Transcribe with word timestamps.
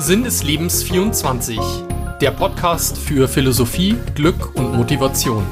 Sinn 0.00 0.22
des 0.22 0.44
Lebens 0.44 0.84
24, 0.84 1.58
der 2.20 2.30
Podcast 2.30 2.96
für 2.96 3.26
Philosophie, 3.26 3.96
Glück 4.14 4.54
und 4.54 4.76
Motivation. 4.76 5.44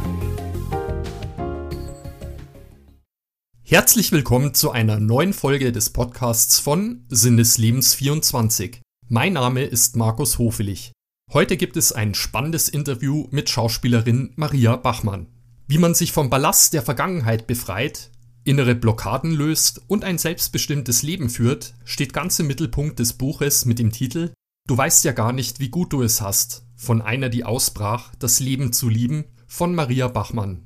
Herzlich 3.64 4.12
willkommen 4.12 4.54
zu 4.54 4.71
einer 4.71 5.01
neuen 5.01 5.32
Folge 5.32 5.72
des 5.72 5.90
Podcasts 5.90 6.61
von 6.61 7.04
Sinn 7.09 7.37
des 7.37 7.59
Lebens 7.59 7.95
24. 7.95 8.82
Mein 9.09 9.32
Name 9.32 9.64
ist 9.64 9.96
Markus 9.96 10.38
Hofelich. 10.38 10.92
Heute 11.32 11.56
gibt 11.56 11.76
es 11.76 11.90
ein 11.90 12.14
spannendes 12.14 12.68
Interview 12.68 13.26
mit 13.32 13.50
Schauspielerin 13.50 14.32
Maria 14.36 14.76
Bachmann. 14.76 15.26
Wie 15.66 15.78
man 15.78 15.94
sich 15.94 16.12
vom 16.12 16.30
Ballast 16.30 16.72
der 16.72 16.82
Vergangenheit 16.82 17.48
befreit, 17.48 18.12
innere 18.46 18.74
Blockaden 18.74 19.32
löst 19.32 19.82
und 19.88 20.04
ein 20.04 20.18
selbstbestimmtes 20.18 21.02
Leben 21.02 21.28
führt, 21.28 21.74
steht 21.84 22.12
ganz 22.12 22.38
im 22.38 22.46
Mittelpunkt 22.46 22.98
des 22.98 23.14
Buches 23.14 23.64
mit 23.64 23.78
dem 23.78 23.92
Titel 23.92 24.32
Du 24.68 24.76
weißt 24.76 25.04
ja 25.04 25.12
gar 25.12 25.32
nicht, 25.32 25.60
wie 25.60 25.68
gut 25.68 25.92
du 25.92 26.02
es 26.02 26.20
hast, 26.20 26.66
von 26.74 27.01
einer, 27.01 27.28
die 27.28 27.45
ausbrach, 27.45 28.14
das 28.18 28.40
Leben 28.40 28.73
zu 28.73 28.88
lieben, 28.88 29.24
von 29.46 29.74
Maria 29.74 30.09
Bachmann. 30.09 30.64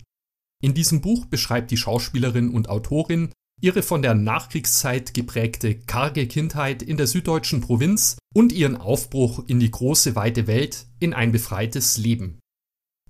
In 0.63 0.75
diesem 0.75 1.01
Buch 1.01 1.27
beschreibt 1.27 1.71
die 1.71 1.77
Schauspielerin 1.77 2.51
und 2.51 2.69
Autorin 2.69 3.31
ihre 3.61 3.83
von 3.83 4.01
der 4.01 4.15
Nachkriegszeit 4.15 5.13
geprägte 5.13 5.75
karge 5.75 6.27
Kindheit 6.27 6.83
in 6.83 6.97
der 6.97 7.07
süddeutschen 7.07 7.61
Provinz 7.61 8.17
und 8.35 8.53
ihren 8.53 8.77
Aufbruch 8.77 9.45
in 9.47 9.61
die 9.61 9.71
große 9.71 10.17
weite 10.17 10.47
Welt 10.47 10.87
in 10.99 11.13
ein 11.13 11.33
befreites 11.33 11.99
Leben. 11.99 12.39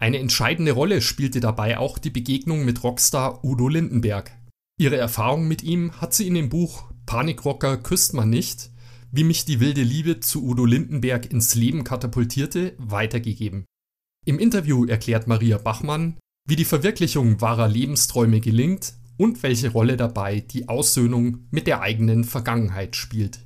Eine 0.00 0.18
entscheidende 0.18 0.72
Rolle 0.72 1.02
spielte 1.02 1.40
dabei 1.40 1.78
auch 1.78 1.98
die 1.98 2.10
Begegnung 2.10 2.64
mit 2.64 2.82
Rockstar 2.82 3.44
Udo 3.44 3.68
Lindenberg. 3.68 4.32
Ihre 4.80 4.96
Erfahrung 4.96 5.46
mit 5.46 5.62
ihm 5.62 6.00
hat 6.00 6.14
sie 6.14 6.26
in 6.26 6.32
dem 6.32 6.48
Buch 6.48 6.90
Panikrocker 7.04 7.76
küsst 7.76 8.14
man 8.14 8.30
nicht, 8.30 8.70
wie 9.12 9.24
mich 9.24 9.44
die 9.44 9.60
wilde 9.60 9.82
Liebe 9.82 10.20
zu 10.20 10.42
Udo 10.42 10.64
Lindenberg 10.64 11.30
ins 11.30 11.54
Leben 11.54 11.84
katapultierte, 11.84 12.76
weitergegeben. 12.78 13.66
Im 14.24 14.38
Interview 14.38 14.86
erklärt 14.86 15.26
Maria 15.26 15.58
Bachmann, 15.58 16.18
wie 16.48 16.56
die 16.56 16.64
Verwirklichung 16.64 17.42
wahrer 17.42 17.68
Lebensträume 17.68 18.40
gelingt 18.40 18.94
und 19.18 19.42
welche 19.42 19.70
Rolle 19.70 19.98
dabei 19.98 20.40
die 20.40 20.70
Aussöhnung 20.70 21.46
mit 21.50 21.66
der 21.66 21.82
eigenen 21.82 22.24
Vergangenheit 22.24 22.96
spielt. 22.96 23.44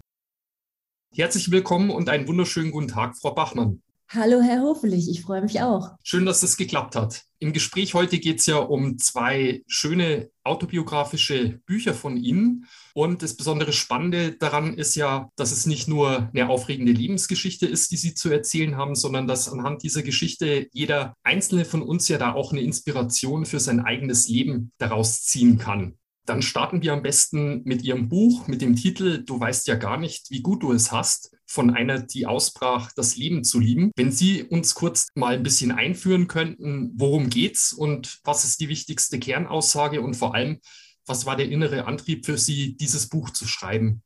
Herzlich 1.16 1.50
willkommen 1.50 1.90
und 1.90 2.08
einen 2.08 2.28
wunderschönen 2.28 2.70
guten 2.70 2.86
Tag, 2.86 3.16
Frau 3.16 3.34
Bachmann. 3.34 3.82
Hallo, 4.08 4.40
Herr 4.42 4.62
Hofelich, 4.62 5.08
ich 5.08 5.22
freue 5.22 5.42
mich 5.42 5.60
auch. 5.60 5.90
Schön, 6.02 6.24
dass 6.24 6.42
es 6.42 6.56
geklappt 6.56 6.94
hat. 6.94 7.22
Im 7.38 7.52
Gespräch 7.52 7.94
heute 7.94 8.18
geht 8.18 8.38
es 8.38 8.46
ja 8.46 8.58
um 8.58 8.96
zwei 8.98 9.62
schöne 9.66 10.30
autobiografische 10.44 11.60
Bücher 11.66 11.94
von 11.94 12.16
Ihnen. 12.16 12.66
Und 12.94 13.22
das 13.22 13.36
besondere 13.36 13.72
Spannende 13.72 14.32
daran 14.32 14.74
ist 14.74 14.94
ja, 14.94 15.30
dass 15.36 15.52
es 15.52 15.66
nicht 15.66 15.88
nur 15.88 16.30
eine 16.32 16.48
aufregende 16.48 16.92
Lebensgeschichte 16.92 17.66
ist, 17.66 17.90
die 17.90 17.96
Sie 17.96 18.14
zu 18.14 18.30
erzählen 18.30 18.76
haben, 18.76 18.94
sondern 18.94 19.26
dass 19.26 19.48
anhand 19.48 19.82
dieser 19.82 20.02
Geschichte 20.02 20.68
jeder 20.72 21.16
Einzelne 21.24 21.64
von 21.64 21.82
uns 21.82 22.06
ja 22.08 22.18
da 22.18 22.34
auch 22.34 22.52
eine 22.52 22.60
Inspiration 22.60 23.46
für 23.46 23.58
sein 23.58 23.80
eigenes 23.80 24.28
Leben 24.28 24.70
daraus 24.78 25.24
ziehen 25.24 25.58
kann. 25.58 25.98
Dann 26.26 26.40
starten 26.40 26.82
wir 26.82 26.92
am 26.94 27.02
besten 27.02 27.62
mit 27.64 27.82
Ihrem 27.82 28.08
Buch 28.08 28.48
mit 28.48 28.62
dem 28.62 28.76
Titel 28.76 29.22
Du 29.24 29.38
weißt 29.38 29.66
ja 29.66 29.74
gar 29.74 29.98
nicht, 29.98 30.30
wie 30.30 30.40
gut 30.40 30.62
du 30.62 30.72
es 30.72 30.90
hast, 30.90 31.36
von 31.46 31.70
einer, 31.70 32.00
die 32.00 32.26
ausbrach, 32.26 32.92
das 32.96 33.16
Leben 33.16 33.44
zu 33.44 33.60
lieben. 33.60 33.92
Wenn 33.96 34.10
Sie 34.10 34.42
uns 34.42 34.74
kurz 34.74 35.08
mal 35.14 35.34
ein 35.34 35.42
bisschen 35.42 35.70
einführen 35.70 36.26
könnten, 36.26 36.92
worum 36.96 37.28
geht's 37.28 37.72
und 37.72 38.20
was 38.24 38.44
ist 38.44 38.60
die 38.60 38.68
wichtigste 38.68 39.18
Kernaussage 39.18 40.00
und 40.00 40.14
vor 40.14 40.34
allem, 40.34 40.60
was 41.06 41.26
war 41.26 41.36
der 41.36 41.50
innere 41.50 41.86
Antrieb 41.86 42.24
für 42.24 42.38
Sie, 42.38 42.76
dieses 42.76 43.08
Buch 43.08 43.30
zu 43.30 43.46
schreiben? 43.46 44.02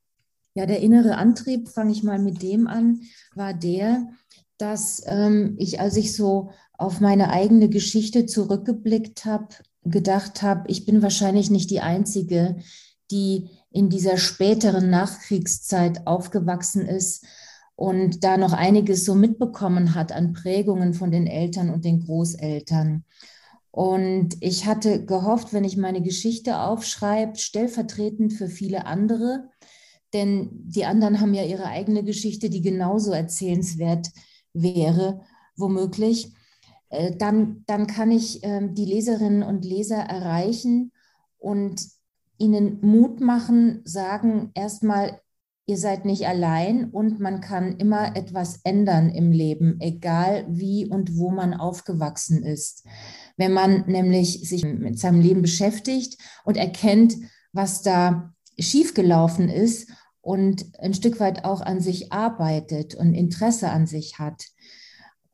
Ja, 0.55 0.67
der 0.67 0.81
innere 0.81 1.17
Antrieb, 1.17 1.69
fange 1.69 1.93
ich 1.93 2.03
mal 2.03 2.19
mit 2.19 2.43
dem 2.43 2.67
an, 2.67 3.03
war 3.37 3.55
der, 3.55 4.09
dass 4.57 5.03
ähm, 5.07 5.55
ich, 5.57 5.79
als 5.79 5.97
ich 5.97 6.17
so 6.17 6.51
auf 6.73 7.01
meine 7.01 7.31
eigene 7.31 7.69
Geschichte 7.69 8.27
zurückgeblickt 8.27 9.25
habe, 9.25 9.55
gedacht 9.91 10.43
habe, 10.43 10.69
ich 10.69 10.87
bin 10.87 11.03
wahrscheinlich 11.03 11.51
nicht 11.51 11.71
die 11.71 11.81
Einzige, 11.81 12.57
die 13.11 13.51
in 13.71 13.89
dieser 13.89 14.17
späteren 14.17 14.91
Nachkriegszeit 14.91 16.07
aufgewachsen 16.07 16.87
ist 16.87 17.25
und 17.77 18.25
da 18.25 18.37
noch 18.37 18.53
einiges 18.53 19.05
so 19.05 19.15
mitbekommen 19.15 19.95
hat 19.95 20.13
an 20.13 20.33
Prägungen 20.33 20.95
von 20.95 21.11
den 21.11 21.27
Eltern 21.27 21.71
und 21.71 21.85
den 21.85 22.05
Großeltern. 22.05 23.05
Und 23.71 24.37
ich 24.41 24.67
hatte 24.67 25.05
gehofft, 25.05 25.53
wenn 25.53 25.65
ich 25.65 25.77
meine 25.77 26.03
Geschichte 26.03 26.59
aufschreibe, 26.59 27.37
stellvertretend 27.37 28.33
für 28.33 28.49
viele 28.49 28.87
andere, 28.87 29.49
denn 30.13 30.49
die 30.53 30.87
anderen 30.87 31.21
haben 31.21 31.35
ja 31.35 31.45
ihre 31.45 31.67
eigene 31.67 32.03
Geschichte, 32.03 32.51
die 32.51 32.63
genauso 32.63 33.13
erzählenswert 33.13 34.09
wäre, 34.55 35.21
womöglich, 35.57 36.33
äh, 36.91 37.15
dann, 37.17 37.65
dann 37.67 37.87
kann 37.87 38.11
ich 38.11 38.41
ähm, 38.43 38.75
die 38.75 38.85
Leserinnen 38.85 39.43
und 39.43 39.65
Leser 39.65 39.99
erreichen 39.99 40.93
und 41.39 41.83
ihnen 42.39 42.79
Mut 42.81 43.21
machen, 43.21 43.83
sagen 43.85 44.51
erstmal, 44.55 45.21
ihr 45.67 45.77
seid 45.77 46.07
nicht 46.07 46.27
allein 46.27 46.89
und 46.91 47.21
man 47.21 47.41
kann 47.43 47.77
immer 47.77 48.17
etwas 48.17 48.61
ändern 48.65 49.11
im 49.11 49.33
Leben, 49.33 49.77
egal 49.81 50.47
wie 50.49 50.87
und 50.87 51.19
wo 51.19 51.31
man 51.31 51.53
aufgewachsen 51.53 52.43
ist. 52.43 52.87
Wenn 53.37 53.53
man 53.53 53.85
nämlich 53.87 54.49
sich 54.49 54.65
mit 54.65 54.99
seinem 54.99 55.21
Leben 55.21 55.43
beschäftigt 55.43 56.19
und 56.45 56.57
erkennt, 56.57 57.17
was 57.53 57.83
da 57.83 58.33
schiefgelaufen 58.59 59.51
ist 59.51 59.91
und 60.23 60.67
ein 60.79 60.95
Stück 60.95 61.21
weit 61.21 61.45
auch 61.45 61.61
an 61.61 61.81
sich 61.81 62.13
arbeitet 62.13 62.95
und 62.95 63.13
Interesse 63.13 63.69
an 63.71 63.87
sich 63.87 64.19
hat, 64.19 64.47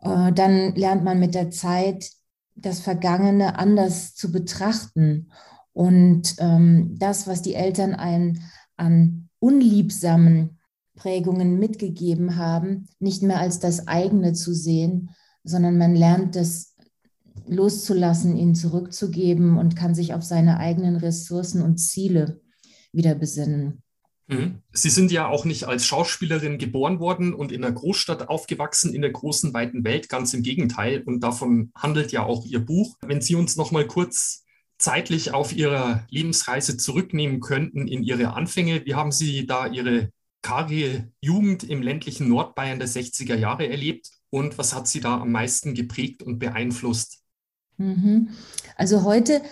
dann 0.04 0.74
lernt 0.74 1.04
man 1.04 1.18
mit 1.18 1.34
der 1.34 1.50
Zeit 1.50 2.10
das 2.54 2.80
Vergangene 2.80 3.58
anders 3.58 4.14
zu 4.14 4.30
betrachten 4.30 5.32
und 5.72 6.36
ähm, 6.38 6.94
das, 6.98 7.26
was 7.26 7.42
die 7.42 7.54
Eltern 7.54 7.94
einen 7.94 8.40
an 8.76 9.28
unliebsamen 9.40 10.58
Prägungen 10.94 11.58
mitgegeben 11.58 12.36
haben, 12.36 12.86
nicht 13.00 13.22
mehr 13.22 13.40
als 13.40 13.58
das 13.58 13.88
eigene 13.88 14.32
zu 14.32 14.54
sehen, 14.54 15.10
sondern 15.42 15.76
man 15.76 15.96
lernt 15.96 16.36
das 16.36 16.74
loszulassen, 17.46 18.36
ihnen 18.36 18.54
zurückzugeben 18.54 19.58
und 19.58 19.76
kann 19.76 19.94
sich 19.94 20.14
auf 20.14 20.22
seine 20.22 20.58
eigenen 20.58 20.96
Ressourcen 20.96 21.62
und 21.62 21.78
Ziele 21.78 22.40
wieder 22.92 23.14
besinnen. 23.14 23.83
Mhm. 24.26 24.62
Sie 24.72 24.90
sind 24.90 25.12
ja 25.12 25.28
auch 25.28 25.44
nicht 25.44 25.64
als 25.64 25.86
Schauspielerin 25.86 26.58
geboren 26.58 26.98
worden 26.98 27.34
und 27.34 27.52
in 27.52 27.64
einer 27.64 27.74
Großstadt 27.74 28.28
aufgewachsen, 28.28 28.94
in 28.94 29.02
der 29.02 29.10
großen, 29.10 29.52
weiten 29.52 29.84
Welt, 29.84 30.08
ganz 30.08 30.32
im 30.32 30.42
Gegenteil. 30.42 31.02
Und 31.02 31.20
davon 31.20 31.72
handelt 31.74 32.12
ja 32.12 32.24
auch 32.24 32.46
Ihr 32.46 32.60
Buch. 32.60 32.96
Wenn 33.02 33.20
Sie 33.20 33.34
uns 33.34 33.56
noch 33.56 33.70
mal 33.70 33.86
kurz 33.86 34.44
zeitlich 34.78 35.32
auf 35.32 35.54
Ihrer 35.54 36.06
Lebensreise 36.10 36.76
zurücknehmen 36.76 37.40
könnten 37.40 37.86
in 37.86 38.02
Ihre 38.02 38.32
Anfänge, 38.34 38.84
wie 38.86 38.94
haben 38.94 39.12
Sie 39.12 39.46
da 39.46 39.66
Ihre 39.66 40.10
karge 40.42 41.10
Jugend 41.20 41.64
im 41.64 41.82
ländlichen 41.82 42.28
Nordbayern 42.28 42.78
der 42.78 42.88
60er 42.88 43.34
Jahre 43.34 43.68
erlebt 43.68 44.10
und 44.30 44.58
was 44.58 44.74
hat 44.74 44.88
Sie 44.88 45.00
da 45.00 45.20
am 45.20 45.32
meisten 45.32 45.74
geprägt 45.74 46.22
und 46.22 46.38
beeinflusst? 46.38 47.22
Mhm. 47.76 48.28
Also 48.76 49.04
heute 49.04 49.42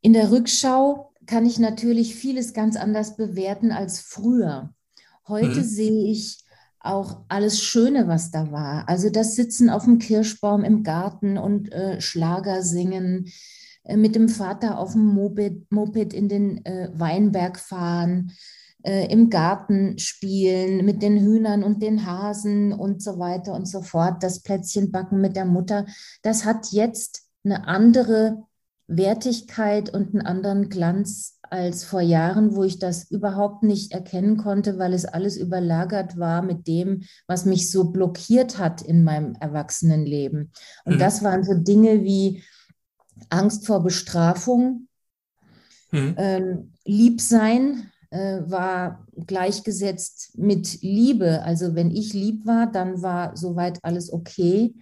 in 0.00 0.12
der 0.12 0.30
Rückschau 0.30 1.12
kann 1.26 1.46
ich 1.46 1.58
natürlich 1.58 2.14
vieles 2.14 2.52
ganz 2.52 2.76
anders 2.76 3.16
bewerten 3.16 3.72
als 3.72 4.00
früher. 4.00 4.70
Heute 5.28 5.60
mhm. 5.60 5.64
sehe 5.64 6.10
ich 6.10 6.44
auch 6.80 7.24
alles 7.28 7.60
Schöne, 7.62 8.06
was 8.06 8.30
da 8.30 8.52
war. 8.52 8.88
Also 8.88 9.10
das 9.10 9.34
Sitzen 9.34 9.70
auf 9.70 9.84
dem 9.84 9.98
Kirschbaum 9.98 10.62
im 10.62 10.82
Garten 10.82 11.36
und 11.36 11.72
äh, 11.72 12.00
Schlager 12.00 12.62
singen, 12.62 13.26
äh, 13.82 13.96
mit 13.96 14.14
dem 14.14 14.28
Vater 14.28 14.78
auf 14.78 14.92
dem 14.92 15.06
Moped, 15.06 15.70
Moped 15.70 16.12
in 16.12 16.28
den 16.28 16.64
äh, 16.64 16.90
Weinberg 16.94 17.58
fahren, 17.58 18.32
äh, 18.84 19.10
im 19.12 19.30
Garten 19.30 19.98
spielen 19.98 20.84
mit 20.84 21.02
den 21.02 21.18
Hühnern 21.18 21.64
und 21.64 21.82
den 21.82 22.06
Hasen 22.06 22.72
und 22.72 23.02
so 23.02 23.18
weiter 23.18 23.52
und 23.52 23.66
so 23.66 23.82
fort, 23.82 24.22
das 24.22 24.42
Plätzchen 24.42 24.92
backen 24.92 25.20
mit 25.20 25.34
der 25.34 25.44
Mutter. 25.44 25.86
Das 26.22 26.44
hat 26.44 26.70
jetzt 26.70 27.22
eine 27.44 27.66
andere 27.66 28.44
Wertigkeit 28.88 29.92
und 29.92 30.14
einen 30.14 30.26
anderen 30.26 30.68
Glanz 30.68 31.38
als 31.42 31.84
vor 31.84 32.00
Jahren, 32.00 32.54
wo 32.54 32.64
ich 32.64 32.78
das 32.78 33.10
überhaupt 33.10 33.62
nicht 33.62 33.92
erkennen 33.92 34.36
konnte, 34.36 34.78
weil 34.78 34.92
es 34.92 35.04
alles 35.04 35.36
überlagert 35.36 36.18
war 36.18 36.42
mit 36.42 36.66
dem, 36.66 37.02
was 37.26 37.44
mich 37.44 37.70
so 37.70 37.90
blockiert 37.90 38.58
hat 38.58 38.82
in 38.82 39.04
meinem 39.04 39.34
Erwachsenenleben. 39.40 40.52
Und 40.84 40.94
mhm. 40.94 40.98
das 40.98 41.22
waren 41.22 41.44
so 41.44 41.54
Dinge 41.54 42.02
wie 42.02 42.42
Angst 43.28 43.66
vor 43.66 43.82
Bestrafung, 43.82 44.88
mhm. 45.90 46.14
ähm, 46.16 46.72
Liebsein 46.84 47.90
äh, 48.10 48.40
war 48.46 49.06
gleichgesetzt 49.26 50.36
mit 50.38 50.80
Liebe. 50.82 51.42
Also 51.42 51.74
wenn 51.74 51.90
ich 51.90 52.12
lieb 52.12 52.46
war, 52.46 52.70
dann 52.70 53.02
war 53.02 53.36
soweit 53.36 53.78
alles 53.82 54.12
okay. 54.12 54.74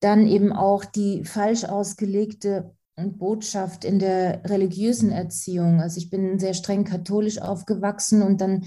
Dann 0.00 0.26
eben 0.26 0.52
auch 0.52 0.84
die 0.84 1.24
falsch 1.24 1.64
ausgelegte 1.64 2.74
Botschaft 3.18 3.84
in 3.84 3.98
der 3.98 4.42
religiösen 4.44 5.10
Erziehung. 5.10 5.80
Also 5.80 5.98
ich 5.98 6.10
bin 6.10 6.38
sehr 6.38 6.54
streng 6.54 6.84
katholisch 6.84 7.40
aufgewachsen 7.40 8.22
und 8.22 8.40
dann 8.40 8.64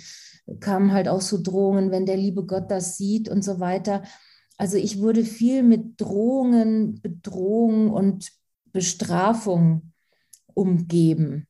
kamen 0.59 0.91
halt 0.91 1.07
auch 1.07 1.21
so 1.21 1.41
Drohungen, 1.41 1.91
wenn 1.91 2.05
der 2.05 2.17
liebe 2.17 2.45
Gott 2.45 2.71
das 2.71 2.97
sieht 2.97 3.29
und 3.29 3.43
so 3.43 3.59
weiter. 3.59 4.03
Also 4.57 4.77
ich 4.77 4.99
wurde 5.01 5.23
viel 5.23 5.63
mit 5.63 5.99
Drohungen, 5.99 7.01
Bedrohung 7.01 7.89
und 7.91 8.31
Bestrafung 8.71 9.93
umgeben. 10.53 11.47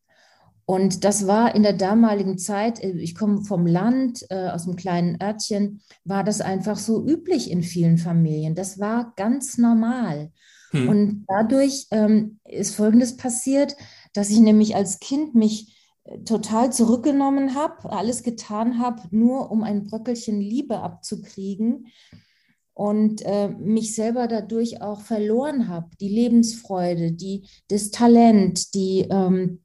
Und 0.65 1.03
das 1.03 1.27
war 1.27 1.53
in 1.53 1.63
der 1.63 1.73
damaligen 1.73 2.37
Zeit, 2.37 2.81
äh, 2.81 2.91
ich 2.91 3.15
komme 3.15 3.43
vom 3.43 3.65
Land, 3.65 4.25
äh, 4.29 4.47
aus 4.47 4.65
einem 4.65 4.77
kleinen 4.77 5.21
Örtchen, 5.21 5.81
war 6.05 6.23
das 6.23 6.39
einfach 6.39 6.77
so 6.77 7.05
üblich 7.05 7.51
in 7.51 7.63
vielen 7.63 7.97
Familien. 7.97 8.55
Das 8.55 8.79
war 8.79 9.13
ganz 9.17 9.57
normal. 9.57 10.31
Hm. 10.71 10.89
Und 10.89 11.25
dadurch 11.27 11.87
ähm, 11.91 12.39
ist 12.45 12.75
Folgendes 12.75 13.17
passiert, 13.17 13.75
dass 14.13 14.29
ich 14.29 14.39
nämlich 14.39 14.75
als 14.75 14.99
Kind 14.99 15.35
mich 15.35 15.77
äh, 16.03 16.19
total 16.19 16.71
zurückgenommen 16.71 17.55
habe, 17.55 17.91
alles 17.91 18.23
getan 18.23 18.79
habe, 18.79 19.03
nur 19.11 19.51
um 19.51 19.63
ein 19.63 19.83
Bröckelchen 19.83 20.39
Liebe 20.39 20.79
abzukriegen 20.79 21.87
und 22.73 23.21
äh, 23.23 23.49
mich 23.49 23.95
selber 23.95 24.27
dadurch 24.27 24.81
auch 24.81 25.01
verloren 25.01 25.67
habe, 25.67 25.89
die 25.99 26.09
Lebensfreude, 26.09 27.11
die, 27.11 27.47
das 27.67 27.91
Talent, 27.91 28.73
die, 28.73 29.07
ähm, 29.09 29.61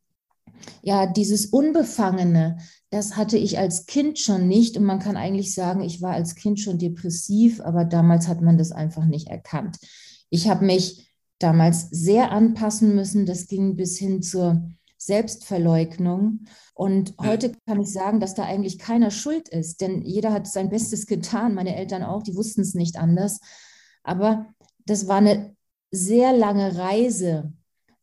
ja, 0.82 1.06
dieses 1.06 1.46
Unbefangene, 1.46 2.58
das 2.90 3.16
hatte 3.16 3.38
ich 3.38 3.58
als 3.58 3.86
Kind 3.86 4.18
schon 4.18 4.48
nicht. 4.48 4.76
Und 4.76 4.84
man 4.84 4.98
kann 4.98 5.16
eigentlich 5.16 5.54
sagen, 5.54 5.82
ich 5.82 6.02
war 6.02 6.12
als 6.12 6.34
Kind 6.34 6.60
schon 6.60 6.78
depressiv, 6.78 7.60
aber 7.60 7.84
damals 7.84 8.28
hat 8.28 8.40
man 8.40 8.58
das 8.58 8.72
einfach 8.72 9.04
nicht 9.04 9.28
erkannt. 9.28 9.78
Ich 10.30 10.48
habe 10.48 10.64
mich 10.64 11.12
damals 11.38 11.88
sehr 11.90 12.32
anpassen 12.32 12.94
müssen. 12.94 13.26
Das 13.26 13.46
ging 13.46 13.76
bis 13.76 13.98
hin 13.98 14.22
zur 14.22 14.70
Selbstverleugnung. 14.98 16.46
Und 16.74 17.14
heute 17.20 17.52
kann 17.66 17.80
ich 17.80 17.92
sagen, 17.92 18.20
dass 18.20 18.34
da 18.34 18.44
eigentlich 18.44 18.78
keiner 18.78 19.10
schuld 19.10 19.48
ist, 19.48 19.80
denn 19.80 20.02
jeder 20.02 20.32
hat 20.32 20.46
sein 20.46 20.70
Bestes 20.70 21.06
getan, 21.06 21.54
meine 21.54 21.76
Eltern 21.76 22.02
auch, 22.02 22.22
die 22.22 22.34
wussten 22.34 22.62
es 22.62 22.74
nicht 22.74 22.96
anders. 22.96 23.40
Aber 24.02 24.46
das 24.84 25.08
war 25.08 25.16
eine 25.16 25.54
sehr 25.90 26.32
lange 26.32 26.76
Reise, 26.76 27.52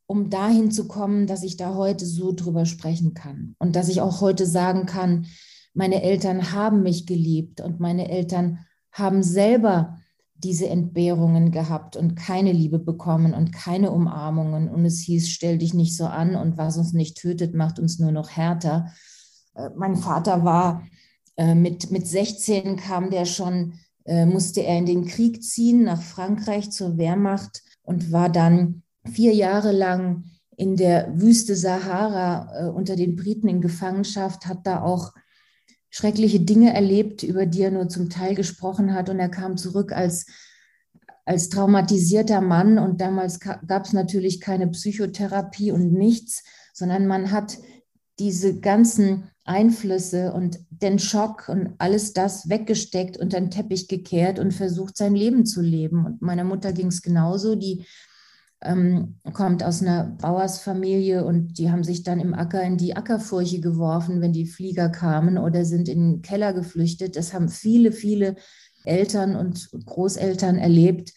um 0.06 0.30
dahin 0.30 0.72
zu 0.72 0.88
kommen, 0.88 1.28
dass 1.28 1.44
ich 1.44 1.58
da 1.58 1.76
heute 1.76 2.06
so 2.06 2.34
drüber 2.34 2.66
sprechen 2.66 3.14
kann 3.14 3.56
und 3.60 3.76
dass 3.76 3.90
ich 3.90 4.02
auch 4.02 4.22
heute 4.22 4.46
sagen 4.46 4.86
kann, 4.86 5.28
meine 5.74 6.04
Eltern 6.04 6.52
haben 6.52 6.84
mich 6.84 7.08
geliebt 7.08 7.62
und 7.62 7.80
meine 7.80 8.10
Eltern 8.10 8.60
haben 8.92 9.24
selber 9.24 9.98
diese 10.44 10.68
Entbehrungen 10.68 11.52
gehabt 11.52 11.96
und 11.96 12.16
keine 12.16 12.52
Liebe 12.52 12.80
bekommen 12.80 13.34
und 13.34 13.54
keine 13.54 13.92
Umarmungen. 13.92 14.70
Und 14.70 14.86
es 14.86 15.00
hieß, 15.02 15.30
stell 15.30 15.58
dich 15.58 15.74
nicht 15.74 15.96
so 15.96 16.06
an 16.06 16.36
und 16.36 16.58
was 16.58 16.78
uns 16.78 16.94
nicht 16.94 17.18
tötet, 17.18 17.54
macht 17.54 17.80
uns 17.80 18.00
nur 18.00 18.12
noch 18.12 18.30
härter. 18.30 18.92
Äh, 19.56 19.70
mein 19.76 19.96
Vater 19.96 20.44
war 20.44 20.84
äh, 21.38 21.56
mit, 21.56 21.92
mit 21.92 22.08
16 22.08 22.78
kam 22.78 23.10
der 23.10 23.26
schon, 23.26 23.74
äh, 24.06 24.26
musste 24.26 24.62
er 24.62 24.78
in 24.78 24.86
den 24.86 25.06
Krieg 25.06 25.44
ziehen 25.44 25.84
nach 25.84 26.02
Frankreich 26.02 26.72
zur 26.72 26.98
Wehrmacht 26.98 27.64
und 27.84 28.12
war 28.12 28.30
dann 28.30 28.84
vier 29.12 29.34
Jahre 29.34 29.72
lang 29.72 30.26
in 30.56 30.76
der 30.76 31.20
Wüste 31.20 31.56
Sahara 31.56 32.70
unter 32.70 32.96
den 32.96 33.16
Briten 33.16 33.48
in 33.48 33.60
Gefangenschaft, 33.60 34.46
hat 34.46 34.68
da 34.68 34.84
auch 34.84 35.12
schreckliche 35.94 36.40
Dinge 36.40 36.74
erlebt, 36.74 37.22
über 37.22 37.46
die 37.46 37.62
er 37.62 37.70
nur 37.70 37.88
zum 37.88 38.10
Teil 38.10 38.34
gesprochen 38.34 38.96
hat. 38.96 39.10
Und 39.10 39.20
er 39.20 39.30
kam 39.30 39.58
zurück 39.58 39.92
als, 39.92 40.26
als 41.24 41.50
traumatisierter 41.50 42.42
Mann. 42.42 42.80
Und 42.80 43.00
damals 43.00 43.40
gab 43.40 43.86
es 43.86 43.94
natürlich 43.94 44.42
keine 44.42 44.68
Psychotherapie 44.70 45.72
und 45.72 45.94
nichts, 45.94 46.44
sondern 46.74 47.06
man 47.06 47.32
hat 47.32 47.60
diese 48.18 48.60
ganzen 48.60 49.30
Einflüsse 49.44 50.34
und 50.34 50.60
den 50.72 50.98
Schock 50.98 51.48
und 51.48 51.76
alles 51.78 52.14
das 52.14 52.50
weggesteckt, 52.50 53.18
unter 53.18 53.40
den 53.40 53.52
Teppich 53.52 53.88
gekehrt 53.88 54.40
und 54.40 54.52
versucht, 54.52 54.98
sein 54.98 55.14
Leben 55.14 55.46
zu 55.46 55.62
leben. 55.62 56.08
Und 56.08 56.24
meiner 56.24 56.44
Mutter 56.44 56.74
ging 56.74 56.88
es 56.88 57.04
genauso. 57.04 57.54
Die 57.54 57.86
ähm, 58.64 59.16
kommt 59.34 59.64
aus 59.64 59.82
einer 59.82 60.06
Bauersfamilie 60.22 61.26
und 61.26 61.58
die 61.58 61.72
haben 61.72 61.84
sich 61.84 62.04
dann 62.04 62.20
im 62.20 62.34
Acker 62.34 62.62
in 62.64 62.78
die 62.78 62.96
Ackerfurche 62.96 63.60
geworfen, 63.60 64.22
wenn 64.22 64.34
die 64.34 64.46
Flieger 64.46 64.90
kamen 64.90 65.38
oder 65.38 65.66
sind 65.66 65.90
in 65.90 66.00
den 66.00 66.22
Keller 66.22 66.54
geflüchtet. 66.54 67.16
Das 67.16 67.34
haben 67.34 67.50
viele, 67.50 67.92
viele 67.92 68.36
Eltern 68.86 69.36
und 69.36 69.70
Großeltern 69.86 70.58
erlebt. 70.58 71.14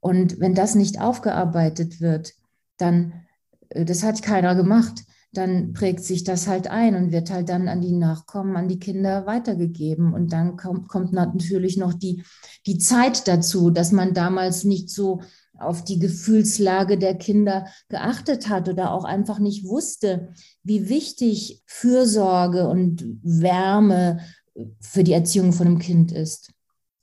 Und 0.00 0.40
wenn 0.40 0.54
das 0.54 0.74
nicht 0.74 1.00
aufgearbeitet 1.00 2.00
wird, 2.00 2.32
dann, 2.78 3.12
äh, 3.70 3.84
das 3.84 4.02
hat 4.02 4.22
keiner 4.22 4.54
gemacht, 4.54 5.04
dann 5.32 5.72
prägt 5.72 6.02
sich 6.02 6.24
das 6.24 6.48
halt 6.48 6.68
ein 6.68 6.96
und 6.96 7.12
wird 7.12 7.30
halt 7.30 7.48
dann 7.48 7.68
an 7.68 7.80
die 7.80 7.92
Nachkommen, 7.92 8.56
an 8.56 8.66
die 8.66 8.80
Kinder 8.80 9.26
weitergegeben. 9.26 10.12
Und 10.12 10.32
dann 10.32 10.56
kommt, 10.56 10.88
kommt 10.88 11.12
natürlich 11.12 11.76
noch 11.76 11.94
die, 11.94 12.24
die 12.66 12.78
Zeit 12.78 13.28
dazu, 13.28 13.70
dass 13.70 13.92
man 13.92 14.12
damals 14.12 14.64
nicht 14.64 14.90
so 14.90 15.20
auf 15.60 15.84
die 15.84 15.98
Gefühlslage 15.98 16.98
der 16.98 17.16
Kinder 17.16 17.66
geachtet 17.88 18.48
hat 18.48 18.68
oder 18.68 18.92
auch 18.92 19.04
einfach 19.04 19.38
nicht 19.38 19.64
wusste, 19.64 20.32
wie 20.62 20.88
wichtig 20.88 21.62
Fürsorge 21.66 22.68
und 22.68 23.04
Wärme 23.22 24.20
für 24.80 25.04
die 25.04 25.12
Erziehung 25.12 25.52
von 25.52 25.66
einem 25.66 25.78
Kind 25.78 26.12
ist. 26.12 26.52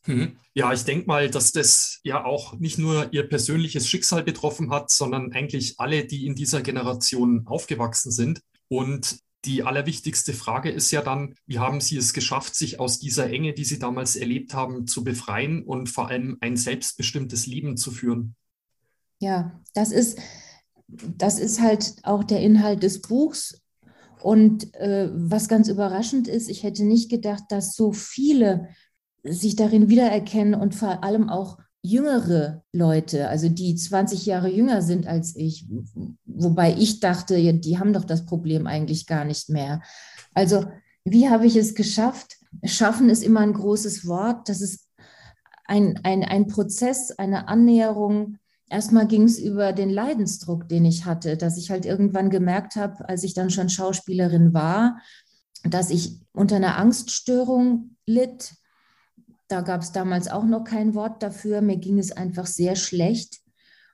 Mhm. 0.05 0.37
Ja, 0.53 0.73
ich 0.73 0.83
denke 0.83 1.05
mal, 1.05 1.29
dass 1.29 1.51
das 1.51 1.99
ja 2.03 2.25
auch 2.25 2.57
nicht 2.57 2.79
nur 2.79 3.13
ihr 3.13 3.29
persönliches 3.29 3.87
Schicksal 3.87 4.23
betroffen 4.23 4.71
hat, 4.71 4.89
sondern 4.89 5.31
eigentlich 5.33 5.79
alle, 5.79 6.05
die 6.05 6.25
in 6.25 6.33
dieser 6.33 6.61
Generation 6.61 7.45
aufgewachsen 7.45 8.11
sind. 8.11 8.41
Und 8.67 9.19
die 9.45 9.63
allerwichtigste 9.63 10.33
Frage 10.33 10.71
ist 10.71 10.91
ja 10.91 11.01
dann, 11.01 11.35
wie 11.45 11.59
haben 11.59 11.79
Sie 11.79 11.97
es 11.97 12.11
geschafft, 12.13 12.55
sich 12.55 12.79
aus 12.79 12.99
dieser 12.99 13.29
Enge, 13.29 13.53
die 13.53 13.65
Sie 13.65 13.79
damals 13.79 14.15
erlebt 14.15 14.53
haben, 14.53 14.87
zu 14.87 15.03
befreien 15.03 15.63
und 15.63 15.89
vor 15.89 16.07
allem 16.07 16.37
ein 16.41 16.57
selbstbestimmtes 16.57 17.45
Leben 17.45 17.77
zu 17.77 17.91
führen? 17.91 18.35
Ja, 19.19 19.59
das 19.73 19.91
ist, 19.91 20.19
das 20.87 21.39
ist 21.39 21.61
halt 21.61 21.95
auch 22.03 22.23
der 22.23 22.41
Inhalt 22.41 22.83
des 22.83 23.01
Buchs. 23.01 23.61
Und 24.21 24.73
äh, 24.75 25.09
was 25.13 25.47
ganz 25.47 25.67
überraschend 25.67 26.27
ist, 26.27 26.49
ich 26.49 26.63
hätte 26.63 26.83
nicht 26.83 27.09
gedacht, 27.09 27.43
dass 27.49 27.75
so 27.75 27.91
viele 27.91 28.69
sich 29.23 29.55
darin 29.55 29.89
wiedererkennen 29.89 30.55
und 30.55 30.73
vor 30.73 31.03
allem 31.03 31.29
auch 31.29 31.57
jüngere 31.81 32.63
Leute, 32.73 33.29
also 33.29 33.49
die 33.49 33.75
20 33.75 34.25
Jahre 34.25 34.49
jünger 34.49 34.81
sind 34.81 35.07
als 35.07 35.35
ich, 35.35 35.67
wobei 36.25 36.73
ich 36.73 36.99
dachte, 36.99 37.53
die 37.53 37.79
haben 37.79 37.93
doch 37.93 38.03
das 38.03 38.25
Problem 38.25 38.67
eigentlich 38.67 39.05
gar 39.05 39.25
nicht 39.25 39.49
mehr. 39.49 39.81
Also 40.33 40.65
wie 41.05 41.29
habe 41.29 41.45
ich 41.45 41.55
es 41.55 41.75
geschafft? 41.75 42.37
Schaffen 42.63 43.09
ist 43.09 43.23
immer 43.23 43.41
ein 43.41 43.53
großes 43.53 44.07
Wort. 44.07 44.49
Das 44.49 44.61
ist 44.61 44.89
ein, 45.65 45.99
ein, 46.03 46.23
ein 46.23 46.47
Prozess, 46.47 47.11
eine 47.11 47.47
Annäherung 47.47 48.37
erstmal 48.69 49.07
ging 49.07 49.23
es 49.23 49.39
über 49.39 49.73
den 49.73 49.89
Leidensdruck, 49.89 50.67
den 50.67 50.85
ich 50.85 51.05
hatte, 51.05 51.37
dass 51.37 51.57
ich 51.57 51.71
halt 51.71 51.85
irgendwann 51.85 52.29
gemerkt 52.29 52.75
habe, 52.75 53.07
als 53.07 53.23
ich 53.23 53.33
dann 53.33 53.49
schon 53.49 53.69
Schauspielerin 53.69 54.53
war, 54.53 54.99
dass 55.63 55.89
ich 55.89 56.19
unter 56.33 56.57
einer 56.57 56.77
Angststörung 56.77 57.95
litt. 58.05 58.53
Da 59.47 59.61
gab 59.61 59.81
es 59.81 59.91
damals 59.91 60.27
auch 60.27 60.43
noch 60.43 60.63
kein 60.63 60.93
Wort 60.93 61.23
dafür. 61.23 61.61
Mir 61.61 61.77
ging 61.77 61.99
es 61.99 62.11
einfach 62.11 62.45
sehr 62.45 62.75
schlecht 62.75 63.39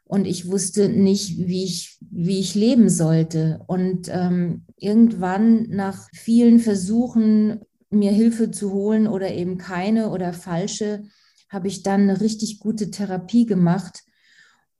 und 0.05 0.25
ich 0.25 0.49
wusste 0.49 0.89
nicht, 0.89 1.37
wie 1.37 1.63
ich, 1.63 1.97
wie 2.01 2.39
ich 2.39 2.55
leben 2.55 2.89
sollte. 2.89 3.61
Und 3.67 4.09
ähm, 4.09 4.65
irgendwann 4.77 5.69
nach 5.69 6.07
vielen 6.13 6.59
Versuchen, 6.59 7.61
mir 7.89 8.11
Hilfe 8.11 8.49
zu 8.49 8.71
holen 8.71 9.07
oder 9.07 9.31
eben 9.31 9.57
keine 9.57 10.09
oder 10.09 10.33
falsche, 10.33 11.03
habe 11.49 11.67
ich 11.67 11.83
dann 11.83 12.01
eine 12.01 12.19
richtig 12.19 12.59
gute 12.59 12.89
Therapie 12.89 13.45
gemacht 13.45 14.03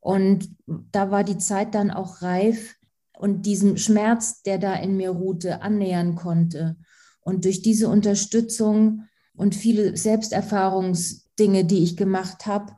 und 0.03 0.57
da 0.67 1.12
war 1.12 1.24
die 1.24 1.38
Zeit 1.38 1.75
dann 1.75 1.89
auch 1.89 2.22
reif 2.22 2.75
und 3.17 3.45
diesem 3.45 3.77
Schmerz, 3.77 4.43
der 4.43 4.57
da 4.57 4.74
in 4.74 4.98
mir 4.98 5.12
ruhte, 5.12 5.62
annähern 5.62 6.15
konnte. 6.15 6.75
Und 7.22 7.45
durch 7.45 7.62
diese 7.62 7.88
Unterstützung 7.88 9.03
und 9.33 9.55
viele 9.55 9.95
Selbsterfahrungsdinge, 9.95 11.63
die 11.63 11.86
ich 11.86 11.95
gemacht 11.95 12.45
habe, 12.48 12.74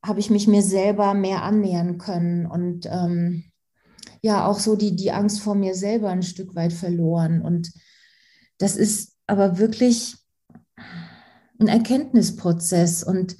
habe 0.00 0.20
ich 0.20 0.30
mich 0.30 0.46
mir 0.46 0.62
selber 0.62 1.12
mehr 1.12 1.42
annähern 1.42 1.98
können 1.98 2.46
und 2.46 2.86
ähm, 2.86 3.42
ja 4.22 4.46
auch 4.46 4.60
so 4.60 4.76
die, 4.76 4.94
die 4.94 5.10
Angst 5.10 5.40
vor 5.40 5.56
mir 5.56 5.74
selber 5.74 6.10
ein 6.10 6.22
Stück 6.22 6.54
weit 6.54 6.72
verloren. 6.72 7.42
Und 7.42 7.72
das 8.58 8.76
ist 8.76 9.16
aber 9.26 9.58
wirklich 9.58 10.14
ein 11.58 11.66
Erkenntnisprozess 11.66 13.02
und 13.02 13.36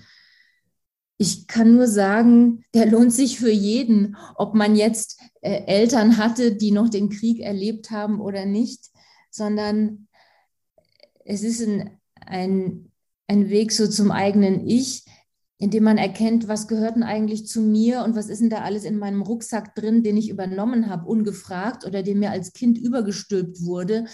ich 1.18 1.48
kann 1.48 1.74
nur 1.74 1.88
sagen, 1.88 2.64
der 2.74 2.86
lohnt 2.86 3.12
sich 3.12 3.40
für 3.40 3.50
jeden, 3.50 4.16
ob 4.36 4.54
man 4.54 4.76
jetzt 4.76 5.20
äh, 5.40 5.64
Eltern 5.66 6.16
hatte, 6.16 6.54
die 6.54 6.70
noch 6.70 6.88
den 6.88 7.10
Krieg 7.10 7.40
erlebt 7.40 7.90
haben 7.90 8.20
oder 8.20 8.46
nicht, 8.46 8.86
sondern 9.30 10.06
es 11.24 11.42
ist 11.42 11.60
ein, 11.60 11.98
ein, 12.24 12.92
ein 13.26 13.50
Weg 13.50 13.72
so 13.72 13.88
zum 13.88 14.12
eigenen 14.12 14.66
Ich, 14.66 15.04
indem 15.58 15.84
man 15.84 15.98
erkennt, 15.98 16.46
was 16.46 16.68
gehört 16.68 16.94
denn 16.94 17.02
eigentlich 17.02 17.48
zu 17.48 17.62
mir 17.62 18.04
und 18.04 18.14
was 18.14 18.28
ist 18.28 18.40
denn 18.40 18.50
da 18.50 18.58
alles 18.58 18.84
in 18.84 18.96
meinem 18.96 19.22
Rucksack 19.22 19.74
drin, 19.74 20.04
den 20.04 20.16
ich 20.16 20.30
übernommen 20.30 20.88
habe, 20.88 21.08
ungefragt 21.08 21.84
oder 21.84 22.04
den 22.04 22.20
mir 22.20 22.30
als 22.30 22.52
Kind 22.52 22.78
übergestülpt 22.78 23.64
wurde. 23.64 24.04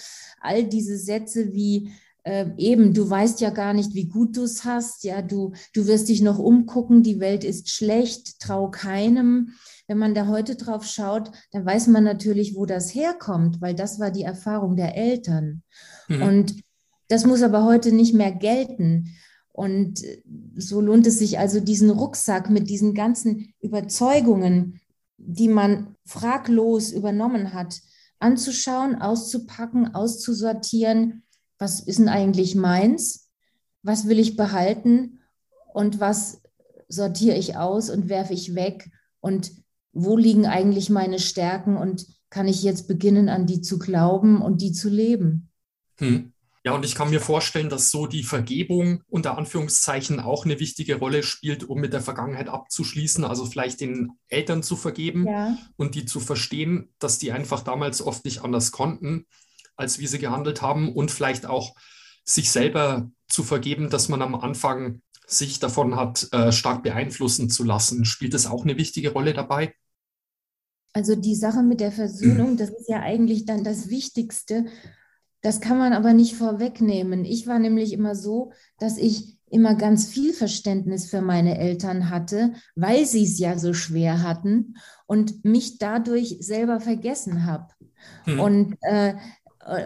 All 0.41 0.65
diese 0.65 0.97
Sätze 0.97 1.53
wie 1.53 1.93
äh, 2.25 2.47
eben, 2.57 2.95
du 2.95 3.09
weißt 3.09 3.41
ja 3.41 3.51
gar 3.51 3.75
nicht, 3.75 3.95
wie 3.95 4.09
gut 4.09 4.37
du 4.37 4.43
es 4.43 4.65
hast, 4.65 5.05
ja, 5.05 5.23
du, 5.23 5.53
du 5.75 5.87
wirst 5.87 6.09
dich 6.09 6.23
noch 6.23 6.39
umgucken, 6.39 7.03
die 7.03 7.21
Welt 7.21 7.45
ist 7.45 7.71
schlecht, 7.71 8.41
trau 8.41 8.71
keinem. 8.71 9.51
Wenn 9.87 9.99
man 9.99 10.15
da 10.15 10.27
heute 10.27 10.57
drauf 10.57 10.85
schaut, 10.87 11.31
dann 11.53 11.67
weiß 11.67 11.89
man 11.89 12.05
natürlich, 12.05 12.57
wo 12.57 12.65
das 12.65 12.95
herkommt, 12.95 13.61
weil 13.61 13.75
das 13.75 14.01
war 14.01 14.11
die 14.11 14.23
Erfahrung 14.23 14.77
der 14.77 14.97
Eltern. 14.97 15.63
Mhm. 16.09 16.23
Und 16.23 16.55
das 17.09 17.27
muss 17.27 17.43
aber 17.43 17.65
heute 17.65 17.93
nicht 17.93 18.15
mehr 18.15 18.33
gelten. 18.33 19.11
Und 19.53 20.01
so 20.57 20.81
lohnt 20.81 21.07
es 21.07 21.19
sich 21.19 21.39
also, 21.39 21.61
diesen 21.61 21.91
Rucksack 21.91 22.49
mit 22.49 22.71
diesen 22.71 22.95
ganzen 22.95 23.53
Überzeugungen, 23.61 24.81
die 25.19 25.49
man 25.49 25.95
fraglos 26.07 26.91
übernommen 26.91 27.53
hat, 27.53 27.81
anzuschauen, 28.19 28.97
auszupacken, 28.97 29.95
auszusortieren. 29.95 31.24
Was 31.65 31.81
ist 31.81 31.99
denn 31.99 32.11
eigentlich 32.11 32.55
meins? 32.55 33.31
Was 33.83 34.07
will 34.07 34.19
ich 34.19 34.37
behalten? 34.37 35.21
Und 35.73 35.99
was 35.99 36.43
sortiere 36.89 37.39
ich 37.39 37.57
aus 37.57 37.89
und 37.89 38.11
werfe 38.11 38.35
ich 38.35 38.55
weg? 38.55 38.91
Und 39.21 39.51
wo 39.95 40.19
liegen 40.19 40.45
eigentlich 40.45 40.91
meine 40.91 41.19
Stärken? 41.19 41.79
Und 41.79 42.07
kann 42.29 42.49
ich 42.49 42.63
jetzt 42.63 42.87
beginnen, 42.87 43.31
an 43.31 43.47
die 43.47 43.63
zu 43.63 43.79
glauben 43.79 44.43
und 44.43 44.61
die 44.61 44.73
zu 44.73 44.91
leben? 44.91 45.49
Hm. 45.97 46.35
Ja, 46.65 46.75
und 46.75 46.85
ich 46.85 46.95
kann 46.95 47.09
mir 47.09 47.21
vorstellen, 47.21 47.71
dass 47.71 47.91
so 47.91 48.07
die 48.07 48.25
Vergebung 48.25 49.03
unter 49.09 49.39
Anführungszeichen 49.39 50.21
auch 50.21 50.45
eine 50.45 50.61
wichtige 50.61 50.97
Rolle 50.97 51.23
spielt, 51.23 51.65
um 51.65 51.81
mit 51.81 51.95
der 51.95 52.03
Vergangenheit 52.03 52.49
abzuschließen, 52.49 53.25
also 53.25 53.47
vielleicht 53.47 53.81
den 53.81 54.13
Eltern 54.29 54.63
zu 54.63 54.77
vergeben 54.77 55.27
ja. 55.27 55.57
und 55.77 55.95
die 55.95 56.05
zu 56.05 56.21
verstehen, 56.21 56.93
dass 56.99 57.19
die 57.19 57.33
einfach 57.33 57.63
damals 57.63 58.03
oft 58.03 58.27
nicht 58.27 58.43
anders 58.43 58.71
konnten, 58.71 59.25
als 59.77 59.99
wie 59.99 60.07
sie 60.07 60.19
gehandelt 60.19 60.63
haben 60.63 60.93
und 60.93 61.11
vielleicht 61.11 61.47
auch 61.47 61.75
sich 62.25 62.51
selber 62.51 63.11
zu 63.29 63.43
vergeben, 63.43 63.91
dass 63.91 64.09
man 64.09 64.23
am 64.23 64.35
Anfang 64.35 65.03
sich 65.27 65.59
davon 65.59 65.97
hat 65.97 66.29
äh, 66.33 66.53
stark 66.53 66.83
beeinflussen 66.83 67.51
zu 67.51 67.65
lassen. 67.65 68.05
Spielt 68.05 68.35
das 68.35 68.47
auch 68.47 68.65
eine 68.65 68.77
wichtige 68.77 69.13
Rolle 69.13 69.33
dabei? 69.35 69.75
Also 70.93 71.17
die 71.17 71.35
Sache 71.35 71.63
mit 71.63 71.81
der 71.81 71.93
Versöhnung, 71.93 72.57
das 72.57 72.71
ist 72.71 72.89
ja 72.89 73.01
eigentlich 73.01 73.47
dann 73.47 73.65
das 73.65 73.89
Wichtigste, 73.89 74.67
das 75.41 75.61
kann 75.61 75.77
man 75.77 75.93
aber 75.93 76.15
nicht 76.15 76.37
vorwegnehmen. 76.37 77.25
Ich 77.25 77.47
war 77.47 77.59
nämlich 77.59 77.93
immer 77.93 78.15
so, 78.15 78.53
dass 78.79 78.97
ich 78.97 79.37
immer 79.51 79.75
ganz 79.75 80.07
viel 80.07 80.33
Verständnis 80.33 81.11
für 81.11 81.21
meine 81.21 81.59
Eltern 81.59 82.09
hatte, 82.09 82.55
weil 82.77 83.05
sie 83.05 83.25
es 83.25 83.39
ja 83.39 83.59
so 83.59 83.75
schwer 83.75 84.23
hatten 84.23 84.77
und 85.07 85.45
mich 85.45 85.79
dadurch 85.79 86.39
selber 86.41 86.81
vergessen 86.81 87.45
habe. 87.45 87.69
Hm. 88.25 88.41
Und, 88.41 88.77
äh, 88.81 89.15